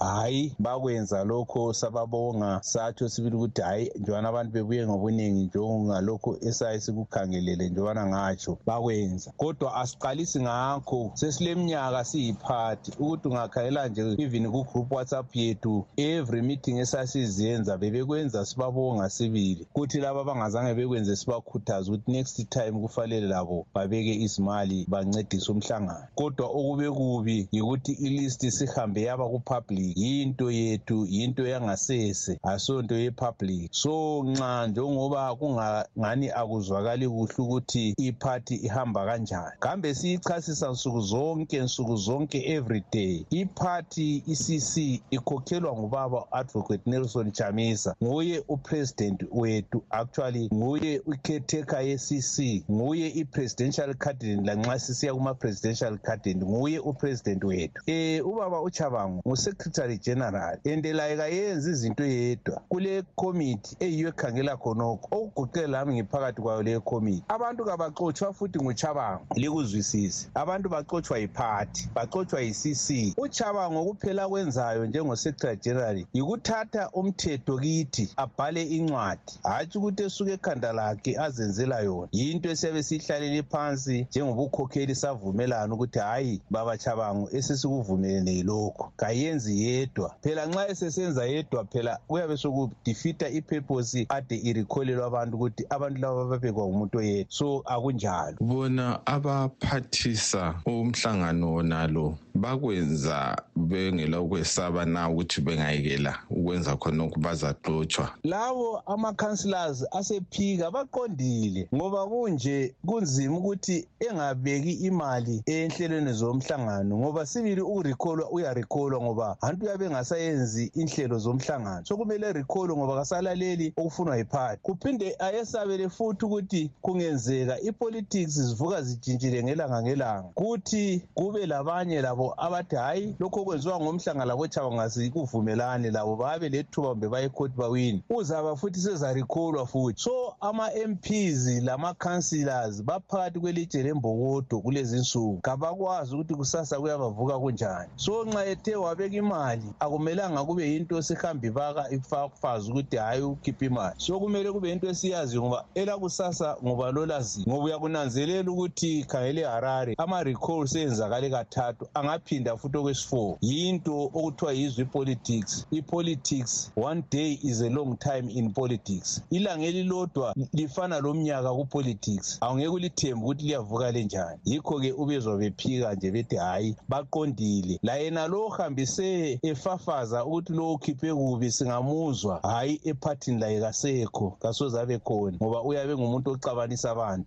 hayi 0.00 0.54
bakwenza 0.58 1.24
lokho 1.24 1.72
sababonga. 1.72 2.60
Satsho 2.62 3.08
sibili 3.08 3.36
ukuthi 3.36 3.62
hayi 3.62 3.90
njengobana 3.96 4.28
abantu 4.28 4.52
bebuye 4.52 4.86
ngobuningi 4.86 5.42
njengalokho 5.44 6.36
esaye 6.40 6.80
sikukhangelele 6.80 7.68
njengobana 7.68 8.06
ngatsho. 8.06 8.58
Bakwenza. 8.66 9.32
Kodwa 9.36 9.74
asiqalisi 9.74 10.40
ngakho. 10.40 11.10
Sesileminyaka 11.14 12.04
siyiphathi. 12.04 12.92
Ukuthi 12.98 13.28
ungakhalela 13.28 13.88
nje 13.88 14.16
even 14.18 14.50
kugroup 14.50 14.92
whatsapp 14.92 15.36
yethu 15.36 15.86
every 15.96 16.42
meeting 16.42 16.78
esasizenza 16.78 17.78
bebekwenza 17.78 18.46
sibabonga 18.46 19.10
sibili. 19.10 19.66
Kuthi 19.72 20.00
laba 20.00 20.20
abangazange 20.20 20.74
bekwenze 20.74 21.16
sibakhuthaza 21.16 21.92
ukuthi 21.92 22.12
next 22.12 22.48
time 22.48 22.72
kufanele 22.72 23.26
labo 23.26 23.66
babeke 23.74 24.14
izimali 24.14 24.86
bancedise 24.88 25.52
umhlangano. 25.52 26.06
Kodwa 26.14 26.46
okube 26.46 26.90
kubi 26.90 27.48
yikuthi 27.52 27.92
ilist 27.92 28.48
sihambe 28.50 29.02
yaba 29.02 29.28
kupublic. 29.28 29.89
Yinto 29.96 30.50
yethu 30.50 31.06
yinto 31.06 31.46
yangasese 31.46 32.38
asonto 32.42 32.94
yepublic. 32.94 33.68
So 33.72 34.22
nxa 34.26 34.66
njengoba 34.66 35.36
kungani 35.36 36.30
akuzwakali 36.30 37.08
kuhle 37.08 37.34
ukuthi 37.38 37.94
iphathi 37.96 38.54
ihamba 38.54 39.06
kanjani. 39.06 39.56
Kambe 39.60 39.94
siyichasisa 39.94 40.70
nsuku 40.70 41.00
zonke 41.00 41.60
nsuku 41.60 41.96
zonke 41.96 42.38
every 42.46 42.82
day. 42.92 43.24
Iphathi 43.30 44.22
i-cc 44.26 45.02
ikhokhelwa 45.10 45.76
ngubaba 45.78 46.32
advocate 46.32 46.90
nelson 46.90 47.32
chamisa 47.32 47.94
nguye 48.04 48.44
upresident 48.48 49.24
wethu 49.32 49.82
actually 49.90 50.48
nguye 50.54 51.02
icaretaker 51.12 51.82
ye-cc 51.82 52.64
nguye 52.70 53.08
i-presidential 53.08 53.94
candidate 53.94 54.46
lanxa 54.46 54.78
sisiya 54.78 55.14
kuma-presidential 55.14 55.98
candidate 55.98 56.44
nguye 56.46 56.78
upresident 56.78 57.44
wethu. 57.44 57.82
Um 57.88 58.30
ubaba 58.32 58.60
uchabangu 58.60 59.22
ngusecretary 59.28 59.79
secretary 59.80 59.98
general 59.98 60.58
and 60.64 60.84
laye 60.84 61.16
kayenzi 61.16 61.70
izinto 61.70 62.04
yedwa 62.04 62.62
kule 62.68 63.02
committee 63.16 63.76
eyiyo 63.80 64.08
ekhangela 64.08 64.56
khonokho 64.56 65.08
okugoqela 65.10 65.68
lami 65.68 65.94
ngiphakathi 65.94 66.42
kwayo 66.42 66.62
leyo 66.62 66.80
committee. 66.80 67.24
Abantu 67.28 67.64
kabaxotshwa 67.64 68.32
futhi 68.32 68.58
nguchabango 68.58 69.26
likuzwisise. 69.36 70.28
Abantu 70.34 70.68
baxotshwa 70.68 71.18
yiphathi 71.18 71.88
baxotshwa 71.94 72.40
yi-cc 72.40 73.14
uchabango 73.16 73.84
kuphela 73.84 74.28
kwenzayo 74.28 74.86
njengosecretary 74.86 75.56
general 75.56 76.04
yikuthatha 76.12 76.90
umthetho 76.90 77.58
kithi 77.58 78.12
abhale 78.16 78.62
incwadi. 78.62 79.40
Hatshi 79.42 79.78
ukuthi 79.78 80.02
esuke 80.02 80.32
ekhanda 80.32 80.72
lakhe 80.72 81.18
azenzela 81.18 81.80
yona. 81.80 82.08
Yinto 82.12 82.50
esiyabe 82.50 82.82
siyihlalele 82.82 83.42
phansi 83.42 84.06
njengobukhokheli 84.10 84.94
savumelana 84.94 85.74
ukuthi 85.74 85.98
hhayi 85.98 86.42
babachabango 86.50 87.28
esesikuvumelene 87.32 88.32
yilokho 88.32 88.92
kayenzi 88.96 89.59
yedwa. 89.62 90.14
Phela 90.22 90.46
nxa 90.46 90.68
esesenza 90.68 91.26
yedwa 91.26 91.64
phela 91.64 91.98
kuyabe 92.08 92.36
sokudefeata 92.36 93.28
ipurpose 93.28 94.06
ade 94.08 94.36
irikholelwa 94.36 95.06
abantu 95.06 95.36
ukuthi 95.36 95.62
abantu 95.70 96.00
laba 96.00 96.24
babekwa 96.24 96.66
ngumuntu 96.66 96.98
oyedwa. 96.98 97.26
So 97.28 97.62
akunjalo. 97.66 98.36
Bona 98.40 99.00
abaphathisa 99.06 100.54
umhlangano 100.66 101.52
wonalo 101.52 102.18
bakwenza 102.34 103.36
bengela 103.56 104.20
ukwesaba 104.20 104.84
na 104.84 105.08
ukuthi 105.08 105.40
bengayekela 105.40 106.14
ukwenza 106.30 106.76
khonokho 106.76 107.20
bazaxotshwa? 107.20 108.10
Labo 108.24 108.82
ama-councillors 108.86 109.84
asephika 109.92 110.70
baqondile 110.70 111.68
ngoba 111.74 112.06
kunje 112.06 112.74
kunzima 112.86 113.38
ukuthi 113.38 113.88
engabeki 114.00 114.72
imali 114.72 115.42
enhlelweni 115.46 116.12
zomhlangano 116.12 116.98
ngoba 116.98 117.26
sibili 117.26 117.60
ukurikholwa 117.60 118.30
uyarikholwa 118.30 119.02
ngoba 119.02 119.36
hanti 119.50 119.64
uyabe 119.66 119.86
engasayenzi 119.86 120.70
inhlelo 120.74 121.18
zomhlangano 121.18 121.84
so 121.84 121.96
kumele 121.96 122.26
erikholwe 122.28 122.76
ngoba 122.76 122.94
kasalaleli 122.94 123.72
okufunwa 123.76 124.16
yiphathi 124.16 124.60
kuphinde 124.62 125.16
ayesabele 125.18 125.88
futhi 125.88 126.24
ukuthi 126.24 126.70
kungenzeka 126.82 127.60
ipolitics 127.60 128.40
zivuka 128.40 128.82
zijintshile 128.82 129.42
ngelanga 129.44 129.82
ngelanga. 129.82 130.28
Kuthi 130.34 131.02
kube 131.14 131.46
labanye 131.46 132.02
labo 132.02 132.34
abathi 132.36 132.76
hhayi 132.76 133.16
lokhu 133.18 133.40
okwenziwa 133.40 133.80
ngomhlanga 133.80 134.24
lakwetshaba 134.24 134.72
ngasikuvumelane 134.72 135.90
labo 135.90 136.16
babe 136.16 136.48
lethuba 136.48 136.88
kumbe 136.88 137.08
bayekhoti 137.08 137.56
bawini 137.56 138.02
uzaba 138.10 138.56
futhi 138.56 138.80
sezarikholwa 138.80 139.66
futhi. 139.66 140.00
So 140.00 140.34
ama-mps 140.40 141.62
lama-councillors 141.62 142.82
baphakathi 142.82 143.40
kwelitshe 143.40 143.82
lembokodo 143.82 144.60
kulezi 144.60 144.96
nsuku 144.96 145.40
kabakwazi 145.42 146.14
ukuthi 146.14 146.34
kusasa 146.34 146.80
kuyabavuka 146.80 147.38
kunjani. 147.38 147.90
So 147.96 148.24
nxa 148.24 148.46
ethe 148.46 148.76
wabeka 148.76 149.16
imali 149.16 149.39
akumelanga 149.80 150.44
kube 150.44 150.72
yinto 150.72 151.02
sihambe 151.02 151.48
ibaka 151.48 151.90
ifafazi 151.90 152.70
ukuthi 152.70 152.96
hhayi 152.96 153.22
ukhipha 153.22 153.64
imali. 153.66 153.94
So 153.98 154.20
kumele 154.20 154.52
kube 154.52 154.68
yinto 154.68 154.88
esiyaziyo 154.88 155.42
ngoba 155.42 155.64
elakusasa 155.74 156.56
ngoba 156.64 156.90
lolazi 156.90 157.44
ngoba 157.48 157.64
uyakunanzelela 157.64 158.50
ukuthi 158.50 159.04
khangele 159.04 159.44
harare 159.44 159.94
ama-recall 159.98 160.66
seyenzakale 160.66 161.30
kathathu 161.30 161.88
angaphinda 161.94 162.56
futhi 162.56 162.78
okwesi-four. 162.78 163.36
Yinto 163.40 164.04
okuthiwa 164.04 164.52
yizwe 164.52 164.84
i-politics 164.84 165.66
i-politics 165.72 166.70
one 166.76 167.02
day 167.10 167.38
is 167.42 167.60
a 167.60 167.70
long 167.70 167.96
time 167.98 168.28
in 168.30 168.52
politics. 168.52 169.22
Ilanga 169.30 169.66
elilodwa 169.66 170.34
lifana 170.52 171.00
lomnyaka 171.00 171.52
ku-politics. 171.52 172.38
Awungeke 172.40 172.68
ulithembe 172.68 173.24
ukuthi 173.24 173.44
liyavuka 173.44 173.92
lenjani 173.92 174.40
yikho-ke 174.44 174.92
ubezwa 174.92 175.36
bephika 175.36 175.94
nje 175.94 176.10
bethi 176.10 176.36
hhayi 176.36 176.76
baqondile. 176.88 177.78
Layena 177.82 178.26
lo 178.26 178.46
ohambise 178.46 179.29
efafaza 179.42 180.24
ukuthi 180.24 180.52
lo 180.52 180.72
ukhiphe 180.74 181.14
kubi 181.14 181.52
singamuzwa. 181.52 182.40
Hhayi 182.42 182.80
ephathini 182.84 183.40
laye 183.40 183.60
kasekho 183.60 184.30
kasoze 184.40 184.80
abe 184.80 184.98
khona 184.98 185.36
ngoba 185.36 185.62
uyabe 185.62 185.94
ngumuntu 185.96 186.30
oxabanisa 186.30 186.90
abantu. 186.90 187.26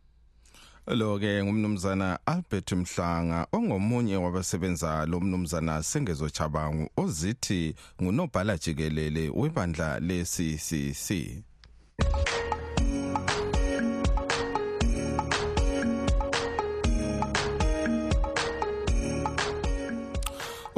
Lo 0.87 1.17
ke 1.19 1.43
ngumnumzana 1.43 2.19
Albert 2.25 2.71
Mhlanga 2.71 3.47
ongomunye 3.53 4.17
wabasebenza 4.17 5.05
lo 5.05 5.19
mnumzana 5.19 5.83
Sengezo 5.83 6.29
Chabangu 6.29 6.89
ozithi 6.97 7.75
ngunobhala 8.01 8.57
jikelele 8.57 9.29
webandla 9.29 9.99
leCCC 9.99 11.09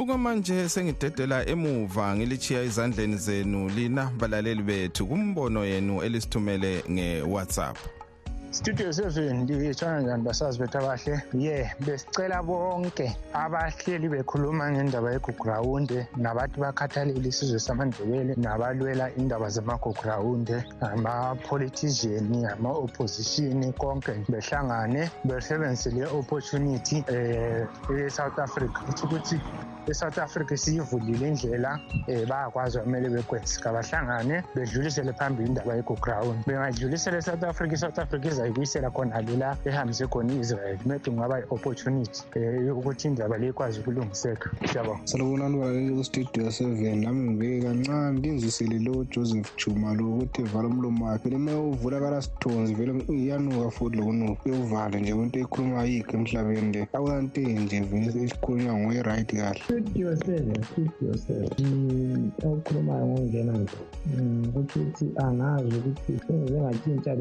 Okwamanje 0.06 0.70
sengidedela 0.70 1.38
emuva 1.54 2.16
ngilichiya 2.16 2.62
izandleni 2.64 3.18
zenu 3.18 3.70
lina 3.70 4.12
balaleli 4.20 4.64
bethu 4.64 5.08
kumbono 5.08 5.66
yenu 5.66 6.04
elisithumele 6.06 6.84
ngeWhatsApp. 6.92 7.78
Studio 8.52 8.90
7 8.90 9.34
nditshona 9.34 10.02
njani 10.02 10.24
basazi 10.24 10.60
bethu 10.60 10.78
abahle? 10.78 11.22
Ye 11.34 11.72
besicela 11.86 12.44
bonke 12.44 13.18
abahleli 13.34 14.10
bekhuluma 14.10 14.72
ngendaba 14.72 15.12
yegugrawunde 15.12 16.08
nabathi 16.18 16.60
bakhathalele 16.60 17.30
isizwe 17.30 17.60
samandebele 17.60 18.36
nabalwela 18.38 19.10
indaba 19.18 19.50
zamagugrawunde 19.50 20.64
ama-politician 20.82 22.46
ama-opposition 22.54 23.74
konke 23.74 24.14
behlangane 24.30 25.10
besebenzise 25.26 25.90
le 25.96 26.06
opportunity 26.06 27.04
um 27.10 27.98
e-south 27.98 28.40
africa. 28.40 28.78
Kuthi 28.86 29.06
ukuthi 29.06 29.42
e-south 29.88 30.18
africa 30.18 30.58
siyivulile 30.58 31.28
indlela 31.28 31.80
um 32.08 32.26
bayakwazi 32.30 32.80
kumele 32.80 33.10
bekwenze 33.10 33.60
kabahlangane 33.62 34.44
bedlulisele 34.56 35.14
phambili 35.14 35.50
indaba 35.50 35.76
yegugrawundi 35.76 36.44
bengadlulisela 36.48 37.18
e-south 37.18 37.44
africa 37.44 37.74
i-south 37.74 38.00
africa 38.00 38.26
izayibuyisela 38.26 38.90
khona 38.90 39.22
lela 39.22 39.58
ehambise 39.66 40.08
khona 40.08 40.34
i-israel. 40.34 40.78
Maybe 40.86 41.12
kungaba 41.12 41.40
yi-opportunity 41.40 42.22
um 42.36 42.78
ukuthi 42.78 43.08
indaba 43.08 43.38
le 43.38 43.50
ikwazi 43.50 43.80
ukulungiseka. 43.80 44.50
Siyabonga. 44.72 45.08
Salubonani 45.08 45.58
balaleli 45.58 45.96
kustudio 45.96 46.52
seven. 46.52 47.04
Nami 47.04 47.30
ngibeke 47.32 47.68
kancane 47.68 48.20
linzisele 48.20 48.80
lo 48.80 49.06
joseph 49.12 49.52
juma 49.58 49.94
lo 49.94 50.06
ukuthi 50.10 50.42
evala 50.42 50.68
umlomo 50.68 51.06
wakhe. 51.06 51.30
Lima 51.30 51.52
uvula 51.60 52.00
kalasithonzi 52.00 52.74
vele 52.74 53.06
iyanuka 53.10 53.72
futhi 53.72 53.98
lokunuka 53.98 54.42
uyovale 54.46 55.00
nje 55.00 55.14
kwento 55.14 55.40
ekhuluma 55.40 55.84
yikho 55.84 56.18
emhlabeni 56.18 56.72
le. 56.72 56.88
Akulanto 56.94 57.42
nje 57.42 57.80
vele 57.80 58.24
esikhulunywa 58.24 58.74
nguye-right 58.74 59.36
kahle 59.36 59.75
studio 59.76 60.16
seven 60.16 60.64
studio 60.64 61.18
seven 61.18 62.32
okukhulumayo 62.44 63.06
ngongena 63.08 63.54
nje. 63.58 63.78
Kutsho 64.54 64.80
ukuthi 64.80 65.06
angazi 65.16 65.76
ukuthi 65.78 66.20
sengize 66.28 66.62
ngatshintsha 66.62 67.16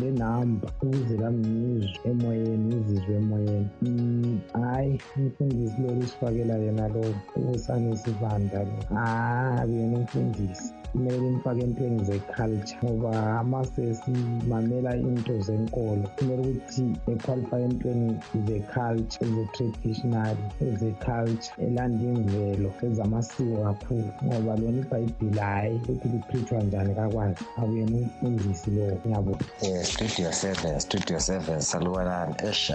le 0.00 0.10
namba 0.10 0.68
ukuze 0.68 1.16
lami 1.16 1.46
ngizwe 1.46 2.10
emoyeni 2.10 2.74
ngizizwe 2.74 3.14
emoyeni. 3.16 4.40
Hhayi 4.52 5.00
umfundisi 5.16 5.82
lo 5.82 5.88
usifakela 5.98 6.54
yena 6.64 6.88
lo 6.88 7.04
ukusanisa 7.36 8.10
ibandla 8.10 8.60
lo. 8.68 8.78
Hayi 8.94 9.74
yena 9.80 9.98
umfundisi. 9.98 10.74
Kumele 10.92 11.26
imfake 11.28 11.60
entweni 11.60 12.04
ze-culture 12.04 12.78
ngoba 12.84 13.40
amasesimamela 13.40 14.96
into 14.96 15.40
zenkolo. 15.40 16.04
Kumele 16.16 16.42
ukuthi 16.42 16.84
equalify 17.12 17.62
entweni 17.68 18.16
ze-culture 18.46 19.28
ze-traditional 19.34 20.36
ze-culture 20.80 21.52
elanda 21.82 22.04
imvelo 22.04 22.70
ezamasiko 22.82 23.56
kakhulu 23.64 24.10
ngoba 24.24 24.56
lona 24.56 24.78
ibhayibhili 24.78 25.38
hhayi 25.40 25.74
ukuthi 25.76 26.08
liphithwa 26.08 26.62
njani 26.62 26.94
kakwazi. 26.94 27.44
Akuyena 27.58 27.96
umfundisi 27.98 28.70
lowo 28.70 28.96
ngiyabona 29.06 29.44
um 29.62 29.84
studio 29.84 30.32
seven 30.32 30.80
studio 30.80 31.20
seven 31.20 31.60
salubonani 31.60 32.34
esh 32.48 32.70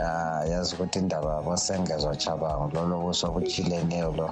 yazi 0.51 0.75
ukuthi 0.75 0.99
indaba 0.99 1.41
bosengezwa 1.41 2.15
chabango. 2.15 2.71
Lolo 2.73 2.99
busobutshileneyo 2.99 4.11
lo 4.17 4.29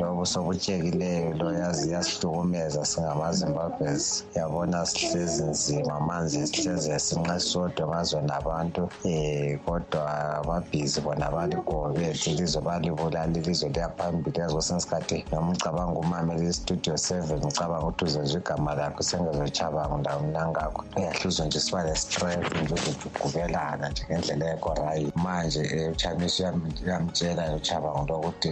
lo 0.00 0.14
busobutshekileyo 0.14 1.34
lo 1.38 1.52
yazi 1.52 1.92
yasihlukumeza 1.92 2.84
singamazimbabwes. 2.84 4.24
Yabona 4.34 4.86
sihlezi 4.86 5.44
nzima 5.44 5.94
amanzi 5.94 6.46
sihlezi 6.46 7.00
sinxa 7.00 7.40
sodwa 7.40 7.86
emazweni 7.86 8.32
abantu 8.32 8.88
um 9.04 9.58
kodwa 9.64 10.44
babhizi 10.46 11.00
bona 11.00 11.30
baligobethu 11.30 12.30
ilizwe 12.30 12.62
balibulala 12.62 13.38
ilizwe 13.38 13.68
phambili 13.98 14.40
yazo 14.40 14.54
kwesinye 14.54 14.78
isikhathi 14.78 15.24
ngomcabango 15.34 16.00
umamele 16.00 16.48
istudio 16.48 16.96
seven 16.96 17.38
ngicabanga 17.38 17.86
ukuthi 17.86 18.04
uzenza 18.04 18.38
igama 18.38 18.74
lakho 18.74 19.02
sengezochabanga 19.02 19.96
ndawo 19.98 20.20
mnangakho 20.22 20.84
uyahluzwa 20.96 21.46
nje 21.46 21.60
siba 21.60 21.82
ne-stress 21.82 22.44
nje 22.62 22.74
uzojugukelana 22.74 23.88
nje 23.90 24.02
ngendlela 24.10 24.46
ekorayi 24.54 25.12
manje 25.14 25.60
eh, 25.60 25.86
um 25.86 25.92
uchamiso 25.92 26.52
uyamtshela 26.84 27.56
uchabango 27.56 28.06
lokuthi 28.08 28.50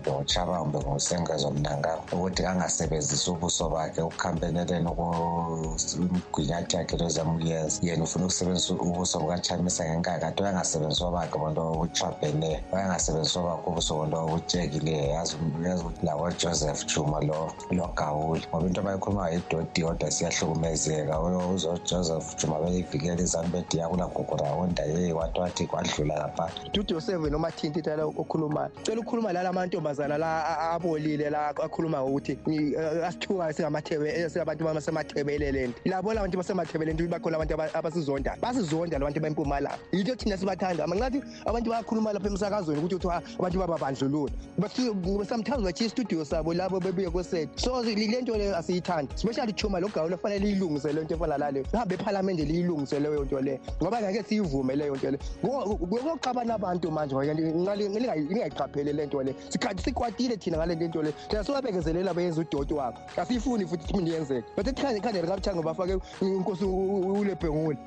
ngochabango 0.00 0.78
bengusengezwa 0.78 1.50
mnangakho 1.50 2.16
ukuthi 2.16 2.46
angasebenzisi 2.46 3.30
ubuso 3.30 3.68
bakhe 3.68 4.02
ukukhampeneleni 4.02 4.90
imgunyathi 6.02 6.76
yakhe 6.76 6.96
lozamyenza 6.96 7.78
yena 7.82 8.04
ufuna 8.04 8.24
ukusebenzisa 8.24 8.74
ubuso 8.74 9.18
bukachamisa 9.20 9.84
ngenkaka 9.84 10.18
kade 10.18 10.42
uyangasebenziswa 10.42 11.10
bakhe 11.10 11.38
bonto 11.38 11.60
obutrabhene 11.72 12.50
uyangasebenziswa 12.72 13.42
bakhe 13.42 13.66
ubuso 13.70 13.94
bonto 13.98 14.16
obutshe 14.24 14.57
obutshekileyo 14.58 15.04
yazi 15.04 15.36
ukuthi 15.36 16.06
lawojoseph 16.06 16.86
juma 16.86 17.20
lo 17.20 17.52
logawuli 17.70 18.42
ngoba 18.48 18.66
into 18.66 18.80
abayikhuluma 18.80 19.30
yidodi 19.30 19.82
kodwa 19.82 20.10
siyahlukumezeka. 20.10 21.20
Uzojoseph 21.20 22.36
juma 22.36 22.58
beyivikela 22.60 23.20
izambedi 23.20 23.78
yakula 23.78 24.06
gugurawunda 24.06 24.82
yeyi 24.82 25.12
wathi 25.12 25.40
wathi 25.40 25.66
kwadlula 25.66 26.14
lapha. 26.16 26.50
Studio 26.68 27.00
seven 27.00 27.32
noma 27.32 27.50
thinti 27.50 27.82
tala 27.82 28.04
okhulumayo 28.04 28.70
cela 28.82 29.00
ukukhuluma 29.00 29.32
lala 29.32 29.50
amantombazana 29.50 30.18
la 30.18 30.72
abolile 30.72 31.30
la 31.30 31.48
akhuluma 31.48 32.02
ngokuthi 32.02 32.38
asithuka 33.06 33.52
singabantu 33.52 34.64
basemathebeleleni 34.64 35.74
labo 35.84 36.12
la 36.12 36.22
bantu 36.22 36.38
basemathebeleni 36.38 37.08
bakhona 37.08 37.36
abantu 37.36 37.54
abasizonda 37.74 38.36
basizonda 38.40 38.98
la 38.98 39.04
bantu 39.04 39.20
bempumalanga 39.20 39.78
yinto 39.92 40.16
thina 40.16 40.36
sibathanda. 40.36 40.86
Mangathi 40.86 41.22
abantu 41.46 41.70
bayakhuluma 41.70 42.12
lapha 42.12 42.28
emsakazweni 42.28 42.80
ukuthi 42.80 42.94
kuthiwa 42.94 43.22
abantu 43.38 43.58
bababandlulula 43.58 44.32
sometimes 45.28 45.62
bathi 45.62 45.84
istudio 45.84 46.24
sabo 46.24 46.54
labo 46.54 46.80
bebuye 46.80 47.10
kwesethu 47.10 47.58
so 47.58 47.82
le 47.82 48.22
nto 48.22 48.36
leyo 48.36 48.56
asiyithandi. 48.56 49.14
Especially 49.14 49.52
chuma 49.52 49.80
lo 49.80 49.88
gawulo 49.88 50.18
fanele 50.18 50.46
liyilungise 50.46 50.92
leyo 50.92 51.04
nto 51.04 51.14
efana 51.14 51.38
laleyo 51.38 51.64
lihambe 51.72 51.94
ephalamende 51.94 52.44
liyilungise 52.44 53.00
leyo 53.00 53.24
nto 53.24 53.40
leyo 53.40 53.58
ngoba 53.82 54.02
ngeke 54.02 54.22
siyivume 54.22 54.76
leyo 54.76 54.96
nto 54.96 55.10
leyo 55.10 55.18
koxabana 55.42 56.54
abantu 56.54 56.90
manje 56.90 57.14
lingayiqapheli 57.14 58.92
le 58.92 59.06
nto 59.06 59.22
le. 59.22 59.34
Sikhathi 59.48 59.82
sikwatile 59.82 60.36
thina 60.36 60.56
ngale 60.56 60.74
nto 60.74 61.02
le 61.02 61.12
thina 61.28 61.44
sobabekezelela 61.44 62.14
beyenza 62.14 62.40
udodo 62.40 62.76
wabo 62.76 62.98
asiyifuni 63.16 63.66
futhi 63.66 63.86
thimini 63.86 64.10
yenzeke. 64.10 64.46
Bathe 64.56 64.70
ikhandela 64.70 65.28
kabuthanga 65.28 65.62
bafake 65.62 65.98
inkosi 66.20 66.64
ulebhengule 66.64 67.78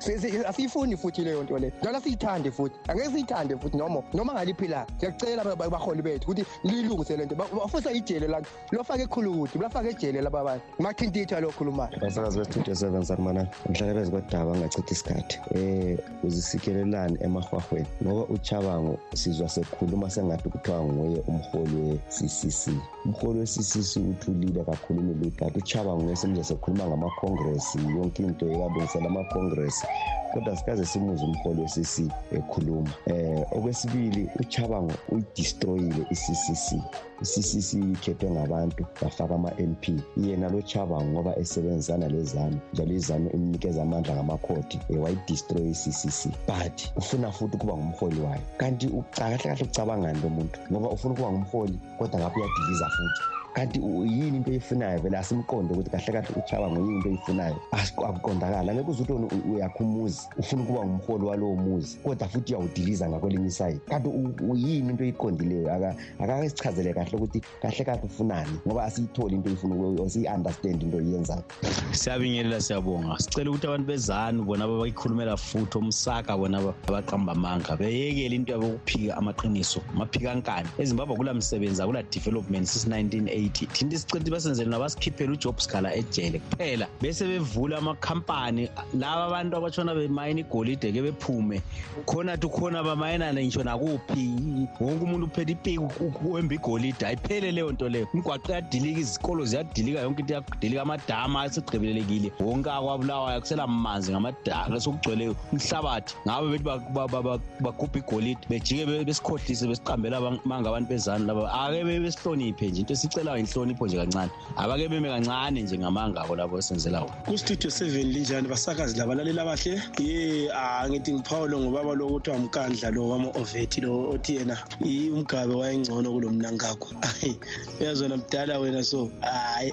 asiyifuni 0.46 0.96
futhi 0.96 1.22
leyo 1.22 1.42
nto 1.42 1.58
leyo 1.58 1.72
njalo 1.82 2.00
siyithande 2.00 2.50
futhi. 2.50 2.78
Angeke 2.88 3.10
siyithande 3.10 3.56
futhi 3.56 3.76
noma 3.76 4.02
noma 4.14 4.32
ngaliphilanga 4.32 4.86
ngiyacela 4.96 5.44
baholi 5.56 6.02
bethu 6.02 6.30
ukuthi 6.30 6.46
liyilungise 6.64 7.16
le 7.16 7.24
nto. 7.26 7.34
Bafisa 7.34 7.92
ijele 7.92 8.26
la 8.28 8.42
lofake 8.72 9.02
ekhulukuthi 9.02 9.58
lafake 9.58 9.88
ejele 9.88 10.20
laba 10.20 10.44
bantu 10.44 10.64
mathintitha 10.78 11.40
lo 11.40 11.50
khulumayo 11.50 11.90
basakazi 12.00 12.38
bestudio 12.38 12.74
seven 12.74 13.04
sakumanani 13.04 13.48
ngihlale 13.70 13.94
bezi 13.94 14.10
kodaba 14.10 14.50
ngingachithi 14.50 14.92
isikhathi. 14.92 15.40
Um 15.54 15.98
uzisikelelani 16.24 17.18
emahwahweni 17.20 17.86
ngoba 18.02 18.34
uchabango 18.34 18.98
sizwa 19.14 19.48
sekhuluma 19.48 20.10
sengathi 20.10 20.48
kuthiwa 20.48 20.84
nguye 20.84 21.22
umholi 21.26 21.76
we-ccc 21.76 22.70
umholi 23.04 23.38
we-ccc 23.38 23.96
uthulile 23.96 24.64
kakhulumi 24.64 25.14
lutho 25.14 25.44
kanti 25.44 25.58
uchabango 25.58 26.02
ngesimze 26.02 26.44
sekhuluma 26.44 26.84
ngamakhongresi 26.86 27.78
yonke 27.78 28.22
into 28.22 28.46
ekalungisela 28.46 29.06
amakhongresi 29.06 29.86
kodwa 30.32 30.56
sikaze 30.56 30.84
simuze 30.86 31.24
umholi 31.24 31.60
we-cc 31.60 32.10
ekhuluma. 32.32 32.90
Um 33.06 33.42
okwesibili 33.52 34.28
uchabango 34.40 34.92
uyidistroyile 35.08 36.06
i-ccc 36.42 36.82
i-ccc 37.22 37.72
ikhethwe 37.72 38.30
ngabantu 38.30 38.86
bafaka 39.02 39.34
ama-mp 39.34 39.84
yena 40.16 40.48
lo 40.48 40.62
chabango 40.62 41.04
ngoba 41.10 41.38
esebenzisana 41.38 42.08
lezanu 42.08 42.58
njalo 42.72 42.92
izanu 42.92 43.30
imnikeza 43.30 43.82
amandla 43.82 44.14
ngamakhodi 44.14 44.80
um 44.90 44.98
wayidistroy 45.02 45.70
i-ccc 45.70 46.20
but 46.48 46.76
ufuna 46.96 47.32
futhi 47.32 47.56
ukuba 47.56 47.76
ngumholi 47.76 48.20
wayo. 48.20 48.42
Kanti 48.56 48.86
kahle 49.10 49.38
kahle 49.38 49.64
ucabangani 49.64 50.20
lo 50.22 50.28
muntu 50.28 50.58
ngoba 50.70 50.88
ufuna 50.90 51.14
ukuba 51.14 51.32
ngumholi 51.32 51.78
kodwa 51.98 52.20
ngapho 52.20 52.40
uyadiliza 52.40 52.86
futhi. 52.96 53.41
Kanti 53.54 53.80
yini 53.80 54.36
into 54.36 54.50
oyifunayo 54.50 55.00
vele? 55.00 55.18
Asimqonde 55.18 55.74
ukuthi 55.74 55.90
kahle 55.90 56.12
kahle 56.12 56.28
utshawa 56.36 56.70
ngeyini 56.70 56.94
into 56.94 57.08
oyifunayo. 57.08 57.56
Akuqondakala 57.72 58.72
angeke 58.72 58.90
uze 58.90 59.02
uthi 59.02 59.12
uyakha 59.52 59.78
umuzi. 59.80 60.20
Ufuna 60.38 60.62
ukuba 60.62 60.84
ngumholi 60.84 61.24
walowo 61.24 61.56
muzi 61.56 61.98
kodwa 62.04 62.28
futhi 62.28 62.52
uyawudiliza 62.54 63.08
ngakwelinye 63.08 63.46
isayidi. 63.46 63.80
Kanti 63.88 64.08
yini 64.54 64.90
into 64.90 65.04
oyiqondileyo? 65.04 65.72
Akake 66.18 66.48
sichazele 66.48 66.94
kahle 66.94 67.16
ukuthi 67.16 67.42
kahle 67.62 67.84
kahle 67.84 68.02
ufunani 68.04 68.58
ngoba 68.66 68.84
asiyitholi 68.84 69.34
into 69.34 69.48
oyifuna 69.48 70.10
siyi-understand 70.10 70.82
into 70.82 70.96
oyiyenzayo. 70.96 71.44
Siyabingelela 71.92 72.60
siyabonga. 72.60 73.18
Sicela 73.18 73.50
ukuthi 73.50 73.66
abantu 73.66 73.86
bezanu 73.86 74.44
bona 74.44 74.64
abayikhulumela 74.64 75.36
futhi 75.36 75.78
omsaka 75.78 76.36
bona 76.36 76.58
abaqamba 76.88 77.32
amanga. 77.32 77.76
Beyekele 77.76 78.34
into 78.34 78.52
yabokuphika 78.52 79.16
amaqiniso 79.16 79.82
maphikankani 79.94 80.68
ezimbabwe 80.78 81.14
akula 81.14 81.34
msebenzi 81.34 81.82
akula 81.82 82.02
development 82.02 82.66
since 82.66 82.88
1980 82.88 83.41
thina 83.50 83.94
isicela 83.94 84.30
basenzele 84.30 84.70
nabasikhiphela 84.70 85.32
ujob 85.32 85.58
scala 85.60 85.94
ejele 85.94 86.38
kuphela. 86.38 86.88
Bese 87.00 87.26
bevula 87.26 87.78
amakhampani 87.78 88.68
laba 88.94 89.26
abantu 89.26 89.56
abatshona 89.56 89.94
bemayina 89.94 90.40
igolide 90.40 90.92
ke 90.92 91.02
bephume. 91.02 91.62
Khona 92.06 92.36
thi 92.36 92.48
khona 92.48 92.82
bamayinana 92.82 93.40
ngitsho 93.40 93.64
nakuphi? 93.64 94.68
Wonke 94.80 95.04
umuntu 95.04 95.26
uphethe 95.26 95.52
ipiki 95.52 95.78
wemba 96.24 96.54
igolide 96.54 97.06
ayiphele 97.06 97.52
leyo 97.52 97.72
nto 97.72 97.88
leyo. 97.88 98.08
Imigwaqo 98.14 98.52
iyadilika 98.52 99.00
izikolo 99.00 99.44
ziyadilika 99.44 100.00
yonke 100.00 100.20
into 100.20 100.34
iyadilika. 100.34 100.82
Amadama 100.82 101.42
asegqibelelekile 101.42 102.32
wonke 102.40 102.70
akwabulawayo 102.70 103.40
kusela 103.40 103.66
manzi 103.66 104.12
ngamadaka 104.12 104.80
sokugcwele 104.80 105.34
umhlabathi. 105.52 106.14
Ngabo 106.26 106.48
bethi 106.48 106.64
bagubha 106.64 107.98
igolide 107.98 108.46
bejike 108.48 108.86
besikhohlise 109.04 109.66
besiqambela 109.66 110.20
manga 110.44 110.68
abantu 110.68 110.88
bezanu 110.88 111.26
laba. 111.26 111.52
Ake 111.52 111.84
besihloniphe 111.84 112.68
nje 112.68 112.80
into 112.80 112.94
esicelayo 113.32 113.38
inhlonipho 113.38 113.86
nje 113.86 113.96
kancane. 113.96 114.30
Abake 114.56 114.88
beme 114.88 115.08
kancane 115.08 115.62
nje 115.62 115.78
ngamangako 115.78 116.36
labo 116.36 116.58
esenzela 116.58 117.00
wona. 117.00 117.12
Kustudio 117.26 117.70
seven 117.70 118.12
linjani 118.12 118.48
basakazi 118.48 118.98
labalaleli 118.98 119.40
abahle? 119.40 119.82
Ye 119.98 120.50
ngithi 120.88 121.12
ngiphawulo 121.12 121.60
ngobaba 121.60 121.94
lo 121.94 122.08
kuthiwa 122.08 122.38
mkandla 122.38 122.90
lo 122.90 123.08
wama-ovethi 123.08 123.80
lo 123.80 124.10
othi 124.10 124.36
yena 124.36 124.58
umgabe 124.82 125.54
wayengcono 125.54 126.12
kulo 126.12 126.30
mnangakho 126.30 126.88
uyazona 127.80 128.16
mdala 128.16 128.58
wena 128.58 128.84
so 128.84 129.10
hayi 129.20 129.72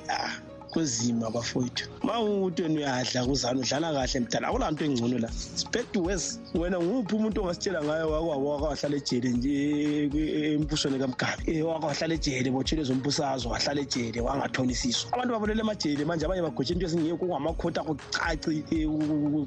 kunzima 0.72 1.30
bafowethu 1.30 1.90
ma 2.04 2.20
umuntu 2.20 2.64
wena 2.64 2.80
uyadla 2.80 3.26
kuzana 3.26 3.60
udlala 3.60 3.94
kahle 3.94 4.20
mdala 4.20 4.48
akula 4.48 4.72
nto 4.72 4.86
engcono 4.86 5.18
la. 5.20 5.30
Spect 5.32 5.96
wes 5.98 6.40
wena 6.54 6.80
nguphi 6.80 7.16
umuntu 7.16 7.42
ongasitshela 7.42 7.84
ngayo 7.84 8.12
wakwahlala 8.12 8.98
ejele 8.98 9.30
nje 9.30 10.10
embusweni 10.54 11.00
kamgabe? 11.00 11.64
Wakwahlala 11.64 12.14
ejele 12.14 12.52
botshelwe 12.52 12.86
zombusazwe 12.86 13.52
wahlala 13.52 13.82
ejele 13.82 14.22
wangathonisiswa 14.22 15.14
abantu 15.14 15.34
babolele 15.34 15.62
emajele 15.62 16.06
manje 16.06 16.26
abanye 16.26 16.42
bagotshe 16.42 16.74
into 16.74 16.86
ezingekho 16.86 17.18
kungamakhota 17.18 17.84
kucaci 17.84 18.64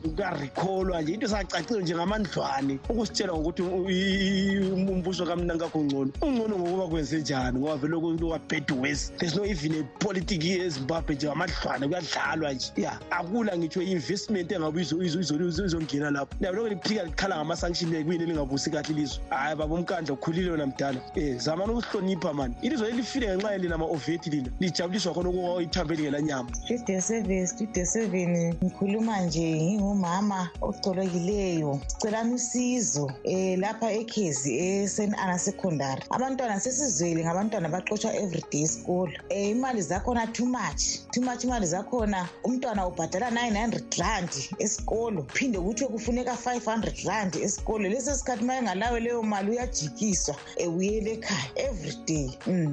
kukarikholwa 0.02 1.02
nje. 1.02 1.12
Into 1.14 1.26
esingacacile 1.26 1.82
njengamandlwane 1.82 2.78
ukusitshela 2.88 3.32
ngokuthi 3.32 3.62
umbuso 3.62 5.26
kamnankakho 5.26 5.85
ngcono 5.85 6.12
ungcono. 6.22 6.58
Ngokuba 6.58 6.88
kwenze 6.88 7.18
njani 7.20 7.58
ngoba 7.58 7.76
vele 7.76 7.96
kwabed 8.18 8.70
west 8.80 9.16
there's 9.18 9.37
no 9.37 9.44
even 9.44 9.74
a 9.74 9.82
politiki 9.98 10.58
ezimbabwe. 10.61 11.12
Nje 11.14 11.31
amadlwane 11.31 11.88
kuyadlalwa 11.88 12.53
nje. 12.53 12.72
Ya 12.77 12.98
akula 13.11 13.59
ngitsho 13.59 13.83
i-investment 13.83 14.53
engabe 14.53 14.81
izongena 14.81 16.11
lapho. 16.11 16.35
Naloko 16.40 16.68
liphika 16.68 17.03
likhala 17.03 17.37
ngama-sanction 17.37 18.05
kuyini 18.05 18.25
elingavusi 18.25 18.70
kahle 18.70 18.94
ilizwe. 18.94 19.20
Hhayi 19.31 19.57
baba 19.57 19.75
umkandla 19.75 20.14
ukhulile 20.14 20.51
wena 20.51 20.66
mdala. 20.66 21.01
Um 21.16 21.38
zamani 21.38 21.72
ukusihlonipha 21.72 22.33
mani. 22.33 22.55
Ilizwe 22.62 22.90
lelifile 22.90 23.27
ngenxa 23.29 23.53
yelina 23.53 23.79
ma-oveti 23.79 24.31
lina. 24.31 24.51
Lijabuliswa 24.61 25.14
khona 25.14 25.29
ukuba 25.29 25.62
ithambe 25.62 25.94
elingelanyama 25.94 26.55
studio 26.55 27.01
seven 27.01 27.46
studio 27.46 27.85
seven. 27.87 28.55
Ngikhuluma 28.64 29.20
nje 29.20 29.53
ngingumama 29.57 30.51
ogcolokileyo 30.61 31.81
sicelani 31.87 32.35
usizo 32.35 33.05
um 33.25 33.61
lapha 33.61 33.92
ekhezi 33.92 34.59
eseni 34.59 35.14
ana 35.18 35.38
secondary. 35.38 36.03
Abantwana 36.11 36.61
sesizwele 36.61 37.25
ngabantwana 37.25 37.68
baxotshwa 37.68 38.14
everyday 38.14 38.62
esikolo. 38.62 39.12
Um 39.31 39.37
imali 39.37 39.83
zakhona 39.83 40.27
too 40.33 40.46
much 40.46 40.83
too 41.12 41.20
much 41.20 41.44
imali 41.44 41.66
zakhona 41.66 42.29
umntwana 42.44 42.87
ubhadala 42.87 43.31
900 43.31 44.01
rand 44.01 44.31
esikolo. 44.59 45.22
Phinde 45.35 45.59
kuthiwe 45.61 45.90
kufuneka 45.90 46.33
500 46.33 47.09
rand 47.09 47.37
esikolo. 47.37 47.88
Leso 47.88 48.14
sikhathi 48.14 48.44
uma 48.44 48.57
engalawe 48.57 49.01
leyo 49.01 49.22
mali 49.22 49.51
uyajikiswa 49.51 50.35
ebuyele 50.57 51.12
ekhaya 51.12 51.48
everyday 51.68 52.31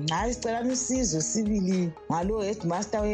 hayi 0.09 0.33
sicelani 0.33 0.71
usizo 0.71 1.21
sibili 1.21 1.91
ngalo 2.11 2.41
headmaster 2.41 3.05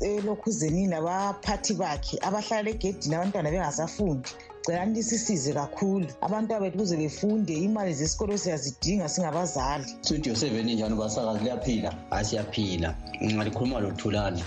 elokhuzeni 0.00 0.86
labaphathi 0.86 1.74
bakhe 1.74 2.18
abahlala 2.26 2.70
egedini 2.70 3.14
abantwana 3.14 3.50
bengasafundi 3.50 4.30
celani 4.64 4.94
lisisize 4.94 5.52
kakhulu. 5.52 6.06
Abantwana 6.20 6.60
bethu 6.60 6.78
kuze 6.78 6.96
befunde 6.96 7.54
imali 7.54 7.94
zesikolo 7.94 8.38
siyazidinga 8.38 9.08
singabazali. 9.08 9.84
Studio 10.02 10.34
seven 10.34 10.66
njani 10.66 10.94
basakazi 10.94 11.44
liyaphila? 11.44 11.94
Hayi 12.10 12.24
siyaphila. 12.24 12.94
Nxa 13.20 13.44
likhuluma 13.44 13.80
lothulane 13.80 14.42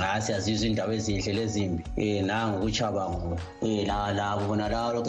hayi 0.00 0.22
siyazizwa 0.22 0.68
indaba 0.68 0.94
ezinhle 0.94 1.32
lezimbi. 1.32 1.84
Um 1.96 2.26
nango 2.26 2.58
kuchabango 2.60 3.38
um 3.62 3.86
labo 3.86 4.46
bona 4.46 4.68
labo 4.68 5.00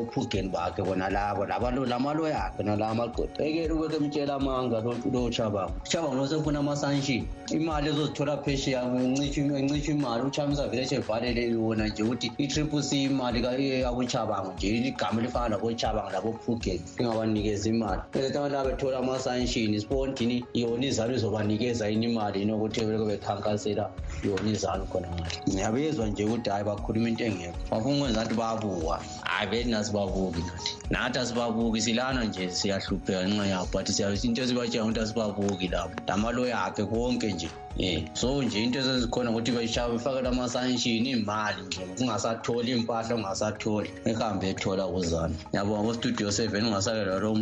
ophugeni 0.00 0.48
bakhe 0.48 0.82
bona 0.82 1.08
labo 1.08 1.44
lamaloya 1.46 2.44
akhe 2.46 2.62
nala 2.62 2.88
amagoda 2.88 3.44
ekele 3.44 3.72
ubeke 3.72 3.98
mtshela 3.98 4.34
amanga 4.34 4.80
lowo 5.12 5.30
chabango 5.30 5.74
uchabango 5.84 6.14
lo 6.14 6.26
sefuna 6.26 6.58
amasanshini 6.58 7.28
imali 7.50 7.88
ezozithola 7.88 8.36
phesheya 8.36 8.82
encitsha 8.82 9.92
imali. 9.92 10.22
Uchamisa 10.22 10.68
vele 10.68 10.86
shevalele 10.86 11.50
yona 11.50 11.88
nje 11.88 12.02
ukuthi 12.02 12.32
i-triple 12.38 12.82
c 12.82 13.04
imali 13.04 13.40
yakuchabango 13.84 14.52
nje 14.52 14.68
igama 14.90 15.20
elifana 15.20 15.48
labochabango 15.48 16.10
labophugeni 16.10 16.82
lingabanikeza 16.98 17.68
imali. 17.68 18.02
Ezetabala 18.14 18.64
bethola 18.64 18.98
amasanshini 18.98 19.80
sibondini 19.80 20.44
yona 20.54 20.86
izalo 20.86 21.14
izobanikeza 21.14 21.88
yini 21.88 22.06
imali 22.06 22.38
yini 22.40 22.52
ukuthi 22.52 22.80
beleke 22.80 23.04
bekhankasela 23.04 23.90
yona 24.24 24.50
izalo 24.50 24.84
khona 24.90 25.08
ngale? 25.08 25.36
Ngiyabezwa 25.48 26.06
nje 26.06 26.24
ukuthi 26.24 26.50
hhayi 26.50 26.64
bakhuluma 26.64 27.08
into 27.08 27.24
engekho. 27.24 27.58
Bafuna 27.70 27.96
ukwenza 27.96 28.20
ngathi 28.20 28.34
bayabuka 28.34 28.96
hhayi 29.24 29.50
vele 29.50 29.70
nasibabuki 29.70 30.40
nathi 30.40 30.74
nathi 30.90 31.18
asibabuki 31.18 31.80
silana 31.80 32.24
nje 32.24 32.50
siyahlupheka 32.50 33.28
ngenxa 33.28 33.46
yabo 33.46 33.68
but 33.72 34.24
into 34.24 34.42
esibatshela 34.42 34.84
ukuthi 34.84 35.00
asibabuki 35.00 35.68
lapho 35.68 35.94
lamaloya 36.08 36.64
akhe 36.64 36.84
konke 36.84 37.32
nje 37.32 37.48
um 37.78 38.06
so 38.14 38.42
nje 38.42 38.62
into 38.62 38.78
esezikhona 38.78 39.30
ukuthi 39.30 39.50
befakele 39.52 40.28
amasanshini 40.28 41.10
imali 41.10 41.62
nje 41.62 41.80
ungasatholi 42.00 42.70
impahla 42.72 43.14
ungasatholi. 43.14 43.90
Ehambe 44.04 44.50
ethola 44.50 44.86
kuzana. 44.86 45.34
Yabonga 45.52 45.82
bostudio 45.82 46.30
seven 46.30 46.66
ungasalela 46.66 47.18
lo 47.18 47.36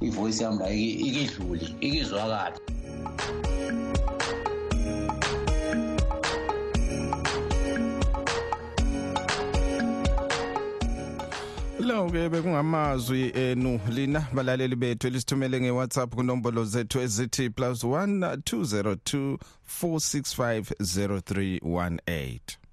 ivoice 0.00 0.44
yami 0.44 0.58
la 0.58 0.70
ikidluli 0.70 1.74
ikizwakala 1.80 2.58
Lo 11.84 12.10
ke 12.10 12.28
bekungamazwi 12.28 13.32
enu 13.34 13.80
lina 13.88 14.26
balaleli 14.32 14.76
bethu 14.76 15.06
elisithumele 15.06 15.60
ngeWhatsApp 15.60 16.14
kunombolo 16.14 16.64
zethu 16.64 17.00
ezithi 17.00 17.48
+1 17.48 18.36
202 18.36 19.38
465 19.80 20.60
0318 20.80 22.63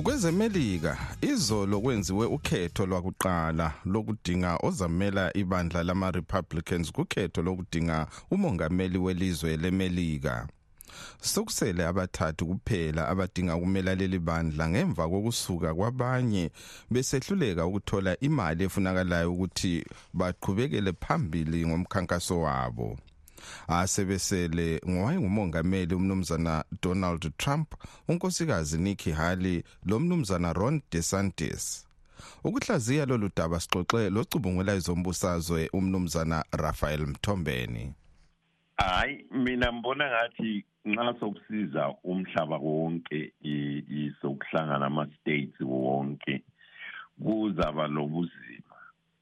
Kwezemelika 0.00 0.98
izolo 1.20 1.80
kwenziwe 1.80 2.26
ukhetho 2.26 2.86
lwakuqala 2.86 3.72
lokudinga 3.84 4.58
ozamela 4.62 5.36
ibandla 5.36 5.82
lama 5.82 6.10
Republicans 6.10 6.92
kukhetho 6.92 7.42
lokudinga 7.42 8.06
umongameli 8.30 8.98
welizwe 8.98 9.56
leMelika. 9.56 10.48
Sokusele 11.20 11.86
abathathu 11.86 12.46
kuphela 12.46 13.08
abadinga 13.08 13.56
ukumela 13.56 13.94
leli 13.94 14.18
bandla 14.18 14.68
ngemva 14.68 15.08
kokusuka 15.08 15.74
kwabanye 15.74 16.50
besehluleka 16.90 17.66
ukuthola 17.66 18.16
imali 18.20 18.64
efunakalayo 18.64 19.32
ukuthi 19.32 19.84
baqhubekele 20.14 20.92
phambili 20.92 21.66
ngomkhankaso 21.66 22.40
wabo. 22.40 22.98
Asebesele 23.68 24.80
ngowayengumongameli 24.88 25.94
umnumzana 25.94 26.64
Donald 26.82 27.36
Trump 27.36 27.74
unkosikazi 28.08 28.78
Nikki 28.78 29.10
Haley 29.10 29.62
lo 29.86 30.00
mnumzana 30.00 30.52
Ron 30.52 30.82
DeSantis. 30.90 31.86
Ukuhlaziya 32.44 33.06
lolu 33.06 33.30
daba 33.36 33.60
sixoxe 33.60 34.10
locubungula 34.10 34.74
izombusazwe 34.74 35.68
umnumzana 35.72 36.44
Raphael 36.52 37.06
Mthombeni. 37.06 37.94
Hayi 38.76 39.26
mina 39.30 39.72
mbona 39.72 40.10
ngathi 40.10 40.64
nxa 40.84 41.14
sokusiza 41.20 41.94
umhlaba 42.04 42.56
wonke 42.56 43.32
isokuhlangana 43.88 44.86
ama-states 44.86 45.60
wonke 45.60 46.42
kuzaba 47.22 47.86
lobuzima. 47.86 48.76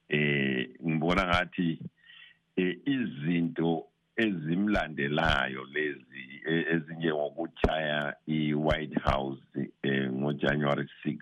Eh 0.08 0.68
ngibona 0.86 1.26
ngathi 1.26 1.78
izinto 2.84 3.89
ezimlandelayo 4.70 5.64
lezi 5.72 6.42
ezinjengokuchaya 6.46 8.14
i-white 8.26 9.00
house 9.00 9.42
eh, 9.82 10.12
ngojanuary 10.12 10.88
6 11.04 11.18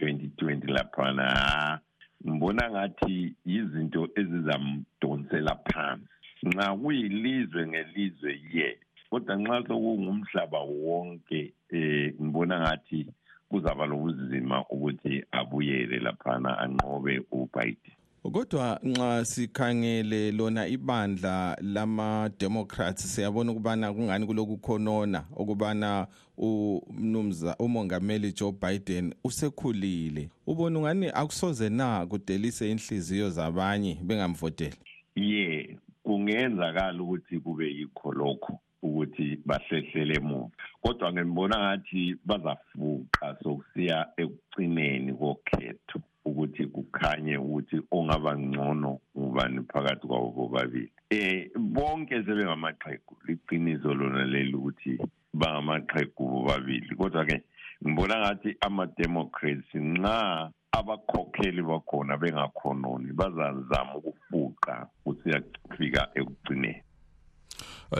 2020 0.00 0.72
laphana 0.72 1.80
ngibona 2.26 2.70
ngathi 2.70 3.34
izinto 3.44 4.08
ezizamdonsela 4.16 5.54
phansi. 5.54 6.06
Nxa 6.42 6.76
kuyilizwe 6.76 7.66
ngelizwe 7.66 8.40
ye 8.52 8.78
kodwa 9.10 9.36
nxa 9.36 9.62
sokungumhlaba 9.66 10.60
wonke 10.60 11.52
eh 11.70 12.14
ngibona 12.22 12.60
ngathi 12.60 13.06
kuzaba 13.48 13.86
lobuzima 13.86 14.64
ukuthi 14.70 15.24
abuyele 15.32 15.98
laphana 15.98 16.58
anqobe 16.58 17.20
uBiden. 17.30 18.01
Kodwa 18.30 18.80
nxa 18.82 19.24
sikhangele 19.24 20.32
lona 20.32 20.66
ibandla 20.66 21.56
lama 21.60 22.30
Democrats 22.38 23.14
siyabona 23.14 23.52
ukubana 23.52 23.92
kungani 23.92 24.26
kulokukhonona 24.26 25.24
ukubana 25.36 26.06
umnumza 26.36 27.56
umongameli 27.58 28.32
Joe 28.32 28.52
Biden 28.52 29.14
usekhulile? 29.24 30.28
Ubona 30.46 30.78
ungani 30.78 31.08
akusoze 31.14 31.68
na 31.68 32.06
kudelise 32.06 32.70
inhliziyo 32.70 33.30
zabanye 33.30 33.98
bengamvoteli 34.02 34.76
ye 35.16 35.78
kungenzakala 36.02 37.02
ukuthi 37.02 37.40
kube 37.40 37.66
yikho 37.66 38.12
lokho 38.12 38.58
ukuthi 38.82 39.38
bahlehlele 39.46 40.14
emuva. 40.14 40.50
Kodwa 40.80 41.12
ngibona 41.12 41.56
ngathi 41.58 42.16
bazafuqa 42.24 43.36
sokusiya 43.42 44.08
ekugcineni 44.16 45.12
kokhetho. 45.14 46.00
Ukuthi 46.32 46.66
kukhanye 46.66 47.36
ukuthi 47.36 47.76
ongaba 47.90 48.38
ngcono 48.38 48.98
ngubani 49.18 49.60
phakathi 49.72 50.06
kwabo 50.06 50.30
bobabili. 50.30 50.92
Eh 51.10 51.50
bonke 51.56 52.24
sebengamaqhegu 52.24 53.14
liqiniso 53.26 53.94
lona 53.94 54.24
leli 54.24 54.54
ukuthi 54.54 54.98
bangamaqhegu 55.34 56.28
bobabili. 56.28 56.96
Kodwa 56.96 57.24
ke 57.24 57.42
ngibona 57.84 58.18
ngathi 58.20 58.56
ama-democrats 58.60 59.74
nxa 59.74 60.50
abakhokheli 60.72 61.62
bakhona 61.62 62.16
bengakhononi 62.16 63.12
bazazama 63.12 63.94
ukufuqa 63.96 64.88
kusiyafika 65.04 66.08
ekugcineni. 66.14 66.82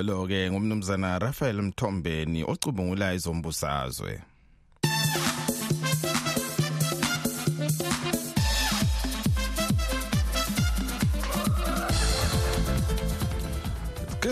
Lo 0.02 0.26
ke 0.26 0.50
ngumnumzana 0.50 1.18
Raphael 1.18 1.62
Mthombeni 1.62 2.44
ocubungula 2.44 3.14
izombusazwe. 3.14 4.31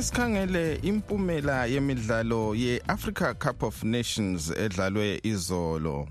Ke 0.01 0.05
sikhangele 0.07 0.75
impumela 0.83 1.67
yemidlalo 1.67 2.55
ye-Africa 2.55 3.35
Cup 3.39 3.63
of 3.63 3.85
Nations 3.85 4.51
edlalwe 4.51 5.21
izolo. 5.23 6.09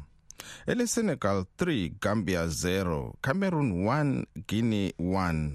Ele 0.67 0.87
Senegal 0.87 1.45
3 1.57 1.91
Gambia 2.01 2.47
0 2.47 3.13
Cameroon 3.21 3.71
1 3.85 4.25
Guinea 4.47 4.91
1 4.99 5.49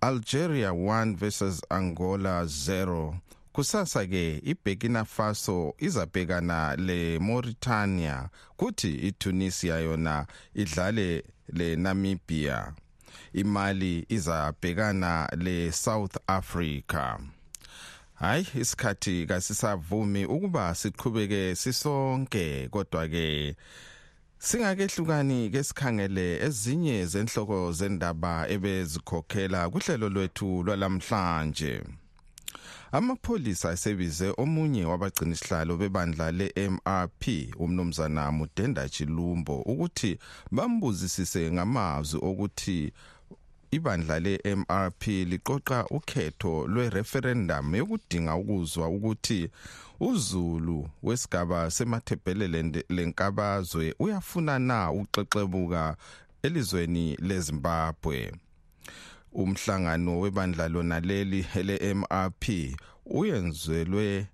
Algeria 0.00 0.72
1 0.72 1.16
versus 1.16 1.62
Angola 1.70 2.44
0 2.44 3.14
kusasa 3.52 4.06
ke 4.06 4.42
iBurkina 4.44 5.04
Faso 5.04 5.74
izabhekana 5.78 6.76
le 6.76 7.18
Mauritania 7.18 8.28
kuthi 8.56 8.94
iTunisia 8.94 9.78
yona 9.78 10.26
idlale 10.54 11.24
le 11.52 11.76
Namibia 11.76 12.72
imali 13.32 14.06
izabhekana 14.08 15.28
le 15.36 15.72
South 15.72 16.16
Africa 16.26 17.18
hayi 18.14 18.46
isikhathi 18.54 19.26
kasisavumi 19.26 20.24
ukuba 20.24 20.74
siqhubeke 20.74 21.54
sisonke 21.54 22.68
kodwa 22.70 23.08
ke 23.08 23.56
Singakehlukani 24.42 25.50
ke 25.50 25.62
sikhangele 25.64 26.42
ezinye 26.46 27.06
zenhloko 27.06 27.72
zendaba 27.72 28.48
ebezikhokhela 28.48 29.70
kuhlelo 29.70 30.08
lwethu 30.08 30.62
lwalamhlanje. 30.66 32.01
Amapholisa 32.92 33.70
asebize 33.70 34.34
omunye 34.36 34.84
wabagcina 34.84 35.32
isihlalo 35.32 35.76
bebandla 35.80 36.26
le-MRP 36.38 37.22
umnumzana 37.56 38.32
Mudenda 38.32 38.88
Chilumbo 38.88 39.56
ukuthi 39.72 40.18
bambuzisise 40.50 41.50
ngamazwi 41.52 42.20
okuthi 42.28 42.92
ibandla 43.70 44.16
le-MRP 44.20 45.02
liqoqa 45.30 45.78
ukhetho 45.96 46.66
lwe-referendum 46.72 47.74
yokudinga 47.80 48.34
ukuzwa 48.36 48.88
ukuthi 48.88 49.48
uZulu 50.00 50.88
wesigaba 51.02 51.70
semathebhelele 51.70 52.84
lenkabazwe 52.96 53.94
uyafuna 53.98 54.58
na 54.58 54.92
uxexebuka 54.92 55.96
elizweni 56.42 57.16
leZimbabwe. 57.16 58.32
Umhlangano 59.34 60.20
webandla 60.20 60.68
lona 60.68 61.00
leli 61.00 61.46
ele-MRP 61.54 62.44
uyenzelwe 63.06 64.26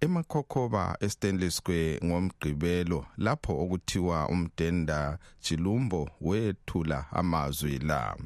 emakhokhoba 0.00 0.96
eStanley 1.00 1.50
Square 1.50 2.00
ngomgqibelo 2.04 3.06
lapho 3.18 3.52
okuthiwa 3.62 4.28
umdenda 4.28 5.18
Chilumbo 5.40 6.10
wethula 6.20 7.06
amazwi 7.12 7.78
la. 7.78 8.16